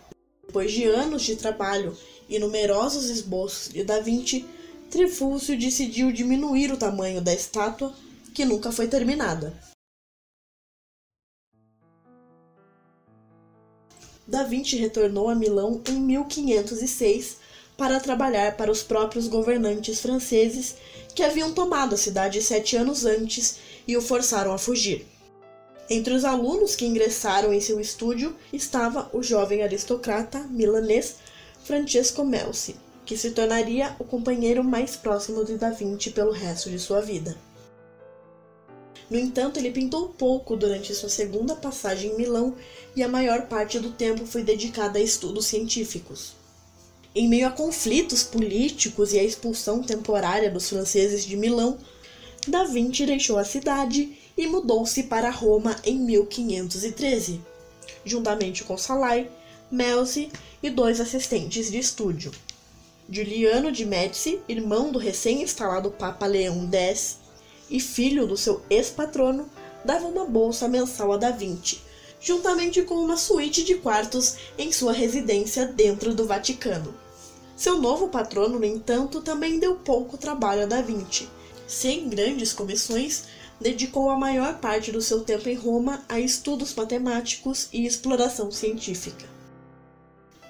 Depois 0.46 0.72
de 0.72 0.84
anos 0.84 1.22
de 1.22 1.36
trabalho 1.36 1.96
e 2.30 2.38
numerosos 2.38 3.10
esboços 3.10 3.70
de 3.70 3.84
Da 3.84 4.00
Vinci, 4.00 4.46
Trifúcio 4.88 5.58
decidiu 5.58 6.10
diminuir 6.10 6.72
o 6.72 6.76
tamanho 6.76 7.20
da 7.20 7.34
estátua, 7.34 7.92
que 8.32 8.44
nunca 8.44 8.72
foi 8.72 8.86
terminada. 8.86 9.52
Da 14.26 14.44
Vinci 14.44 14.76
retornou 14.76 15.28
a 15.28 15.34
Milão 15.34 15.82
em 15.88 16.00
1506 16.00 17.36
para 17.76 17.98
trabalhar 17.98 18.56
para 18.56 18.70
os 18.70 18.82
próprios 18.82 19.26
governantes 19.26 20.00
franceses 20.00 20.76
que 21.14 21.22
haviam 21.22 21.52
tomado 21.52 21.94
a 21.94 21.98
cidade 21.98 22.40
sete 22.40 22.76
anos 22.76 23.04
antes 23.04 23.56
e 23.88 23.96
o 23.96 24.02
forçaram 24.02 24.52
a 24.52 24.58
fugir. 24.58 25.06
Entre 25.88 26.14
os 26.14 26.24
alunos 26.24 26.76
que 26.76 26.86
ingressaram 26.86 27.52
em 27.52 27.60
seu 27.60 27.80
estúdio 27.80 28.36
estava 28.52 29.10
o 29.12 29.22
jovem 29.22 29.62
aristocrata 29.62 30.38
milanês 30.50 31.16
Francesco 31.64 32.24
Melzi, 32.24 32.76
que 33.04 33.16
se 33.16 33.30
tornaria 33.30 33.94
o 33.98 34.04
companheiro 34.04 34.64
mais 34.64 34.96
próximo 34.96 35.44
de 35.44 35.56
Da 35.56 35.70
Vinci 35.70 36.10
pelo 36.10 36.32
resto 36.32 36.70
de 36.70 36.78
sua 36.78 37.00
vida. 37.00 37.36
No 39.10 39.18
entanto, 39.18 39.58
ele 39.58 39.72
pintou 39.72 40.08
pouco 40.10 40.56
durante 40.56 40.94
sua 40.94 41.08
segunda 41.08 41.56
passagem 41.56 42.12
em 42.12 42.16
Milão 42.16 42.54
e 42.94 43.02
a 43.02 43.08
maior 43.08 43.46
parte 43.46 43.78
do 43.80 43.90
tempo 43.90 44.24
foi 44.24 44.44
dedicada 44.44 44.98
a 44.98 45.02
estudos 45.02 45.46
científicos. 45.46 46.34
Em 47.12 47.28
meio 47.28 47.48
a 47.48 47.50
conflitos 47.50 48.22
políticos 48.22 49.12
e 49.12 49.18
a 49.18 49.24
expulsão 49.24 49.82
temporária 49.82 50.48
dos 50.48 50.68
franceses 50.68 51.24
de 51.26 51.36
Milão, 51.36 51.76
Da 52.46 52.62
Vinci 52.64 53.04
deixou 53.04 53.36
a 53.36 53.44
cidade 53.44 54.16
e 54.36 54.46
mudou-se 54.46 55.02
para 55.02 55.28
Roma 55.28 55.74
em 55.84 55.98
1513, 55.98 57.40
juntamente 58.04 58.62
com 58.62 58.78
Salai, 58.78 59.28
Melzi 59.70 60.32
e 60.60 60.68
dois 60.68 61.00
assistentes 61.00 61.70
de 61.70 61.78
estúdio. 61.78 62.32
Giuliano 63.08 63.70
de 63.70 63.86
Médici, 63.86 64.40
irmão 64.48 64.90
do 64.90 64.98
recém-instalado 64.98 65.92
Papa 65.92 66.26
Leão 66.26 66.68
X 66.72 67.18
e 67.70 67.78
filho 67.78 68.26
do 68.26 68.36
seu 68.36 68.62
ex-patrono, 68.68 69.48
dava 69.84 70.08
uma 70.08 70.24
bolsa 70.24 70.66
mensal 70.66 71.12
a 71.12 71.16
Da 71.16 71.30
Vinci, 71.30 71.80
juntamente 72.20 72.82
com 72.82 72.96
uma 72.96 73.16
suíte 73.16 73.62
de 73.62 73.76
quartos 73.76 74.38
em 74.58 74.72
sua 74.72 74.92
residência 74.92 75.64
dentro 75.66 76.12
do 76.16 76.26
Vaticano. 76.26 76.92
Seu 77.56 77.78
novo 77.78 78.08
patrono, 78.08 78.58
no 78.58 78.66
entanto, 78.66 79.20
também 79.20 79.60
deu 79.60 79.76
pouco 79.76 80.18
trabalho 80.18 80.64
a 80.64 80.66
Da 80.66 80.82
Vinci. 80.82 81.28
Sem 81.68 82.08
grandes 82.08 82.52
comissões, 82.52 83.22
dedicou 83.60 84.10
a 84.10 84.18
maior 84.18 84.58
parte 84.58 84.90
do 84.90 85.00
seu 85.00 85.20
tempo 85.20 85.48
em 85.48 85.54
Roma 85.54 86.02
a 86.08 86.18
estudos 86.18 86.74
matemáticos 86.74 87.68
e 87.72 87.86
exploração 87.86 88.50
científica. 88.50 89.38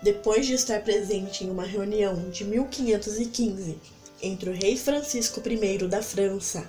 Depois 0.03 0.47
de 0.47 0.55
estar 0.55 0.81
presente 0.83 1.45
em 1.45 1.51
uma 1.51 1.65
reunião 1.65 2.31
de 2.31 2.45
1515 2.45 3.79
entre 4.23 4.49
o 4.49 4.53
rei 4.55 4.77
Francisco 4.77 5.43
I 5.47 5.79
da 5.87 6.03
França 6.03 6.67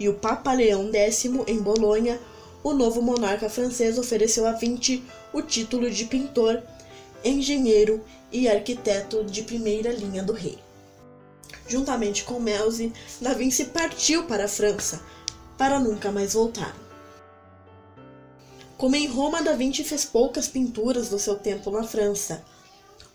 e 0.00 0.08
o 0.08 0.14
Papa 0.14 0.52
Leão 0.52 0.90
X 0.92 1.26
em 1.46 1.58
Bolonha, 1.58 2.18
o 2.64 2.72
novo 2.72 3.00
monarca 3.00 3.48
francês 3.48 3.98
ofereceu 3.98 4.46
a 4.46 4.52
Vinci 4.52 5.04
o 5.32 5.42
título 5.42 5.88
de 5.90 6.06
pintor, 6.06 6.60
engenheiro 7.24 8.02
e 8.32 8.48
arquiteto 8.48 9.22
de 9.24 9.42
primeira 9.42 9.92
linha 9.92 10.22
do 10.22 10.32
rei. 10.32 10.58
Juntamente 11.68 12.24
com 12.24 12.40
Melzi, 12.40 12.92
Da 13.20 13.32
Vinci 13.32 13.66
partiu 13.66 14.24
para 14.24 14.46
a 14.46 14.48
França, 14.48 15.00
para 15.56 15.78
nunca 15.78 16.10
mais 16.10 16.34
voltar. 16.34 16.76
Como 18.76 18.96
em 18.96 19.06
Roma, 19.06 19.40
Da 19.40 19.52
Vinci 19.52 19.84
fez 19.84 20.04
poucas 20.04 20.48
pinturas 20.48 21.08
do 21.08 21.18
seu 21.18 21.36
tempo 21.36 21.70
na 21.70 21.84
França. 21.84 22.44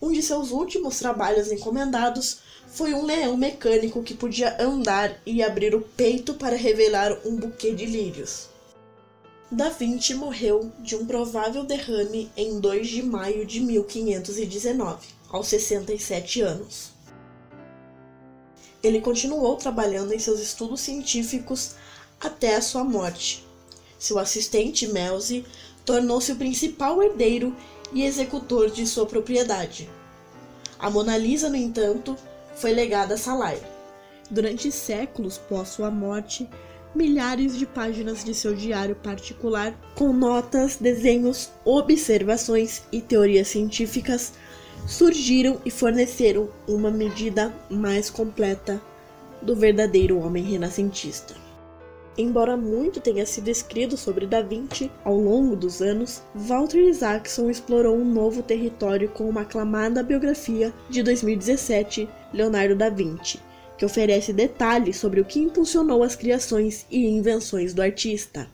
Um 0.02 0.12
de 0.12 0.22
seus 0.22 0.52
últimos 0.52 1.00
trabalhos 1.00 1.52
encomendados 1.52 2.40
foi 2.68 2.94
um 2.94 3.06
leão 3.06 3.36
mecânico 3.36 4.04
que 4.04 4.14
podia 4.14 4.62
andar 4.62 5.20
e 5.26 5.42
abrir 5.42 5.74
o 5.74 5.82
peito 5.82 6.36
para 6.36 6.56
revelar 6.56 7.18
um 7.26 7.36
buquê 7.36 7.74
de 7.74 7.86
lírios. 7.86 8.50
Da 9.50 9.70
Vinci 9.70 10.14
morreu 10.14 10.72
de 10.80 10.96
um 10.96 11.06
provável 11.06 11.64
derrame 11.64 12.30
em 12.36 12.60
2 12.60 12.88
de 12.88 13.02
maio 13.02 13.46
de 13.46 13.62
1519, 13.62 15.08
aos 15.30 15.48
67 15.48 16.42
anos. 16.42 16.92
Ele 18.84 19.02
continuou 19.02 19.56
trabalhando 19.56 20.14
em 20.14 20.20
seus 20.20 20.40
estudos 20.40 20.82
científicos 20.82 21.76
até 22.20 22.56
a 22.56 22.62
sua 22.62 22.84
morte. 22.84 23.46
Seu 23.98 24.20
assistente 24.20 24.88
Melzi 24.88 25.46
tornou-se 25.88 26.34
o 26.34 26.36
principal 26.36 27.02
herdeiro 27.02 27.56
e 27.93 28.04
executor 28.04 28.69
de 28.69 28.86
sua 28.86 29.06
propriedade. 29.06 29.89
A 30.78 30.89
Mona 30.89 31.17
Lisa, 31.17 31.50
no 31.50 31.56
entanto, 31.56 32.13
foi 32.58 32.73
legada 32.73 33.13
a 33.13 33.17
Salai. 33.17 33.58
Durante 34.30 34.69
séculos 34.69 35.38
pós 35.38 35.69
sua 35.69 35.89
morte, 35.89 36.47
milhares 36.93 37.58
de 37.58 37.65
páginas 37.65 38.21
de 38.21 38.34
seu 38.34 38.54
diário 38.54 38.97
particular, 38.97 39.73
com 39.95 40.12
notas, 40.12 40.76
desenhos, 40.76 41.50
observações 41.63 42.84
e 42.91 43.00
teorias 43.00 43.47
científicas, 43.47 44.34
surgiram 44.86 45.62
e 45.63 45.71
forneceram 45.71 46.50
uma 46.67 46.91
medida 46.91 47.54
mais 47.69 48.10
completa 48.10 48.82
do 49.41 49.56
verdadeiro 49.56 50.19
homem 50.19 50.43
renascentista. 50.43 51.47
Embora 52.18 52.58
muito 52.58 53.00
tenha 53.00 53.28
sido 53.28 53.48
escrito 53.48 53.96
sobre 53.96 54.26
Da 54.26 54.42
Vinci 54.42 54.92
ao 55.04 55.16
longo 55.16 55.56
dos 55.56 55.84
anos, 55.84 56.24
Walter 56.34 56.80
Isaacson 56.80 57.48
explorou 57.48 57.96
um 57.96 58.04
novo 58.04 58.42
território 58.42 59.08
com 59.10 59.30
uma 59.30 59.42
aclamada 59.42 60.02
biografia 60.02 60.74
de 60.90 61.04
2017, 61.04 62.10
Leonardo 62.34 62.76
da 62.76 62.90
Vinci, 62.90 63.40
que 63.78 63.86
oferece 63.86 64.34
detalhes 64.34 64.98
sobre 64.98 65.22
o 65.22 65.26
que 65.26 65.40
impulsionou 65.40 66.02
as 66.02 66.16
criações 66.16 66.88
e 66.90 67.06
invenções 67.06 67.72
do 67.72 67.84
artista. 67.84 68.48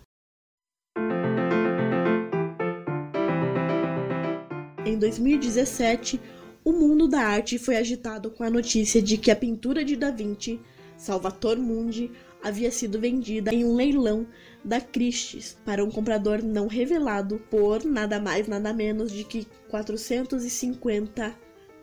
Em 4.86 4.98
2017, 5.00 6.20
o 6.66 6.74
mundo 6.74 7.08
da 7.08 7.22
arte 7.22 7.58
foi 7.58 7.78
agitado 7.78 8.30
com 8.30 8.44
a 8.44 8.50
notícia 8.50 9.02
de 9.02 9.18
que 9.18 9.32
a 9.32 9.36
pintura 9.38 9.86
de 9.86 9.96
Da 9.96 10.12
Vinci, 10.12 10.60
Salvator 10.98 11.58
Mundi, 11.58 12.12
havia 12.44 12.70
sido 12.70 13.00
vendida 13.00 13.54
em 13.54 13.64
um 13.64 13.74
leilão 13.74 14.28
da 14.64 14.82
Christie's 14.82 15.58
para 15.66 15.84
um 15.84 15.90
comprador 15.90 16.44
não 16.44 16.68
revelado 16.68 17.40
por 17.50 17.84
nada 17.86 18.20
mais 18.20 18.48
nada 18.48 18.74
menos 18.74 19.12
de 19.12 19.24
que 19.24 19.48
450 19.70 21.34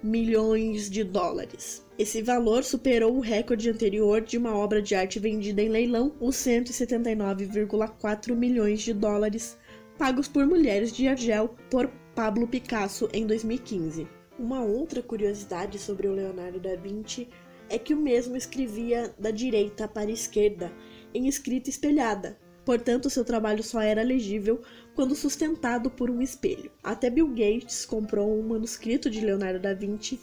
milhões 0.03 0.91
de 0.91 1.03
dólares. 1.03 1.85
Esse 1.99 2.23
valor 2.23 2.65
superou 2.65 3.17
o 3.17 3.21
recorde 3.21 3.69
anterior 3.69 4.21
de 4.21 4.39
uma 4.39 4.57
obra 4.57 4.81
de 4.81 4.95
arte 4.95 5.19
vendida 5.19 5.61
em 5.63 5.69
leilão, 5.69 6.15
os 6.21 6.37
179,4 6.37 8.35
milhões 8.35 8.81
de 8.81 8.95
dólares 8.95 9.59
pagos 9.99 10.29
por 10.29 10.47
mulheres 10.47 10.93
de 10.93 11.07
Argel 11.07 11.55
por 11.71 11.91
Pablo 12.15 12.47
Picasso 12.49 13.09
em 13.13 13.27
2015. 13.27 14.09
Uma 14.39 14.63
outra 14.63 15.03
curiosidade 15.03 15.79
sobre 15.79 16.09
o 16.09 16.15
Leonardo 16.15 16.59
da 16.59 16.75
Vinci 16.75 17.29
é 17.71 17.79
que 17.79 17.95
o 17.95 17.97
mesmo 17.97 18.37
escrevia 18.37 19.15
da 19.19 19.31
direita 19.31 19.89
para 19.89 20.11
a 20.11 20.13
esquerda, 20.13 20.71
em 21.15 21.27
escrita 21.27 21.71
espelhada, 21.71 22.37
Portanto, 22.65 23.11
seu 23.11 23.25
trabalho 23.25 23.63
só 23.63 23.81
era 23.81 24.03
legível 24.03 24.61
quando 24.95 25.17
sustentado 25.17 25.91
por 25.91 26.11
um 26.11 26.21
espelho. 26.21 26.71
Até 26.83 27.09
Bill 27.11 27.29
Gates 27.29 27.85
comprou 27.85 28.39
um 28.39 28.47
manuscrito 28.47 29.11
de 29.11 29.21
Leonardo 29.21 29.59
da 29.59 29.75
Vinci 29.75 30.21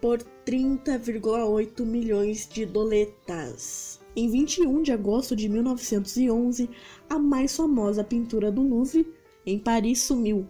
por 0.00 0.18
30,8 0.46 1.84
milhões 1.84 2.48
de 2.48 2.64
doletas. 2.64 4.00
Em 4.14 4.28
21 4.30 4.82
de 4.82 4.92
agosto 4.92 5.34
de 5.34 5.48
1911, 5.48 6.70
a 7.08 7.18
mais 7.18 7.56
famosa 7.56 8.04
pintura 8.04 8.50
do 8.50 8.62
Louvre, 8.62 9.06
em 9.44 9.58
Paris, 9.58 10.02
sumiu. 10.02 10.46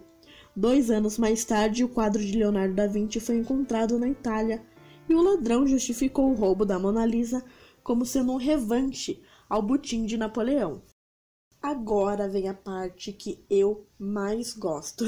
Dois 0.55 0.91
anos 0.91 1.17
mais 1.17 1.43
tarde, 1.43 1.83
o 1.83 1.89
quadro 1.89 2.23
de 2.23 2.37
Leonardo 2.37 2.75
da 2.75 2.87
Vinci 2.87 3.19
foi 3.19 3.37
encontrado 3.37 3.97
na 3.97 4.07
Itália 4.07 4.61
e 5.07 5.13
o 5.13 5.21
ladrão 5.21 5.67
justificou 5.67 6.31
o 6.31 6.35
roubo 6.35 6.65
da 6.65 6.79
Mona 6.79 7.05
Lisa 7.05 7.43
como 7.83 8.05
sendo 8.05 8.31
um 8.31 8.37
revanche 8.37 9.21
ao 9.49 9.61
butim 9.61 10.05
de 10.05 10.17
Napoleão. 10.17 10.81
Agora 11.61 12.27
vem 12.27 12.49
a 12.49 12.53
parte 12.53 13.13
que 13.13 13.45
eu 13.49 13.87
mais 13.97 14.53
gosto. 14.53 15.05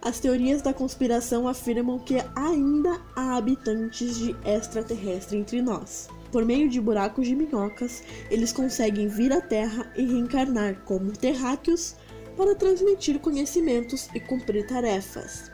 As 0.00 0.20
teorias 0.20 0.62
da 0.62 0.72
conspiração 0.72 1.48
afirmam 1.48 1.98
que 1.98 2.14
ainda 2.36 3.04
há 3.16 3.36
habitantes 3.36 4.16
de 4.16 4.36
extraterrestre 4.44 5.36
entre 5.36 5.60
nós. 5.60 6.08
Por 6.36 6.44
meio 6.44 6.68
de 6.68 6.78
buracos 6.82 7.26
de 7.26 7.34
minhocas, 7.34 8.04
eles 8.30 8.52
conseguem 8.52 9.08
vir 9.08 9.32
à 9.32 9.40
Terra 9.40 9.90
e 9.96 10.04
reencarnar 10.04 10.82
como 10.84 11.16
terráqueos 11.16 11.96
para 12.36 12.54
transmitir 12.54 13.18
conhecimentos 13.20 14.10
e 14.14 14.20
cumprir 14.20 14.66
tarefas. 14.66 15.50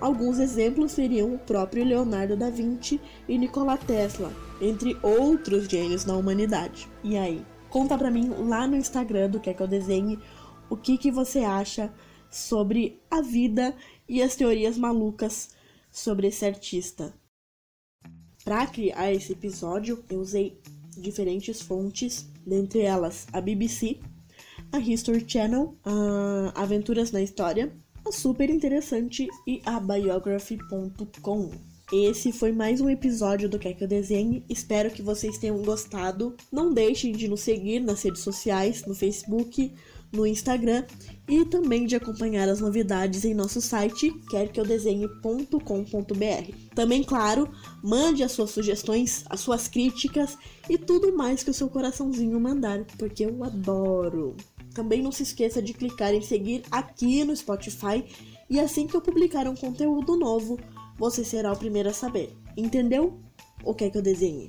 Alguns 0.00 0.38
exemplos 0.38 0.92
seriam 0.92 1.34
o 1.34 1.38
próprio 1.38 1.84
Leonardo 1.84 2.38
da 2.38 2.48
Vinci 2.48 2.98
e 3.28 3.36
Nikola 3.36 3.76
Tesla, 3.76 4.32
entre 4.62 4.96
outros 5.02 5.68
gênios 5.68 6.04
da 6.04 6.16
humanidade. 6.16 6.88
E 7.04 7.14
aí? 7.14 7.44
Conta 7.68 7.98
pra 7.98 8.10
mim 8.10 8.30
lá 8.30 8.66
no 8.66 8.76
Instagram 8.76 9.28
do 9.28 9.38
que 9.38 9.50
é 9.50 9.52
que 9.52 9.62
eu 9.62 9.68
desenhe 9.68 10.18
o 10.70 10.76
que, 10.78 10.96
que 10.96 11.10
você 11.10 11.40
acha 11.40 11.92
sobre 12.30 12.98
a 13.10 13.20
vida 13.20 13.76
e 14.08 14.22
as 14.22 14.34
teorias 14.34 14.78
malucas 14.78 15.50
sobre 15.90 16.28
esse 16.28 16.46
artista. 16.46 17.12
Para 18.48 18.66
criar 18.66 19.12
esse 19.12 19.32
episódio, 19.32 20.02
eu 20.08 20.20
usei 20.20 20.58
diferentes 20.96 21.60
fontes, 21.60 22.26
dentre 22.46 22.80
elas 22.80 23.26
a 23.30 23.42
BBC, 23.42 23.98
a 24.72 24.78
History 24.78 25.22
Channel, 25.28 25.76
a 25.84 26.62
Aventuras 26.62 27.12
na 27.12 27.20
História, 27.20 27.70
a 28.06 28.10
Super 28.10 28.48
Interessante 28.48 29.28
e 29.46 29.60
a 29.66 29.78
Biography.com. 29.78 31.50
Esse 31.92 32.32
foi 32.32 32.50
mais 32.50 32.80
um 32.80 32.88
episódio 32.88 33.50
do 33.50 33.58
Quer 33.58 33.74
Que 33.74 33.84
Eu 33.84 33.88
Desenhe. 33.88 34.42
Espero 34.48 34.90
que 34.90 35.02
vocês 35.02 35.36
tenham 35.36 35.62
gostado. 35.62 36.34
Não 36.50 36.72
deixem 36.72 37.12
de 37.12 37.28
nos 37.28 37.42
seguir 37.42 37.80
nas 37.80 38.02
redes 38.02 38.22
sociais, 38.22 38.82
no 38.86 38.94
Facebook, 38.94 39.74
no 40.12 40.26
Instagram 40.26 40.84
e 41.28 41.44
também 41.44 41.86
de 41.86 41.94
acompanhar 41.94 42.48
as 42.48 42.60
novidades 42.60 43.24
em 43.24 43.34
nosso 43.34 43.60
site 43.60 44.10
querqueeudesenhe.com.br. 44.30 46.74
Também, 46.74 47.04
claro, 47.04 47.48
mande 47.82 48.22
as 48.22 48.32
suas 48.32 48.50
sugestões, 48.50 49.24
as 49.28 49.40
suas 49.40 49.68
críticas 49.68 50.38
e 50.68 50.78
tudo 50.78 51.14
mais 51.14 51.42
que 51.42 51.50
o 51.50 51.54
seu 51.54 51.68
coraçãozinho 51.68 52.40
mandar, 52.40 52.84
porque 52.96 53.26
eu 53.26 53.44
adoro. 53.44 54.34
Também 54.74 55.02
não 55.02 55.12
se 55.12 55.22
esqueça 55.22 55.60
de 55.60 55.74
clicar 55.74 56.14
em 56.14 56.22
seguir 56.22 56.62
aqui 56.70 57.24
no 57.24 57.36
Spotify 57.36 58.04
e 58.48 58.58
assim 58.58 58.86
que 58.86 58.96
eu 58.96 59.02
publicar 59.02 59.46
um 59.46 59.54
conteúdo 59.54 60.16
novo, 60.16 60.58
você 60.96 61.22
será 61.22 61.52
o 61.52 61.58
primeiro 61.58 61.90
a 61.90 61.92
saber. 61.92 62.34
Entendeu? 62.56 63.20
O 63.62 63.74
que 63.74 63.84
é 63.84 63.90
que 63.90 63.98
eu 63.98 64.02
desenhe? 64.02 64.48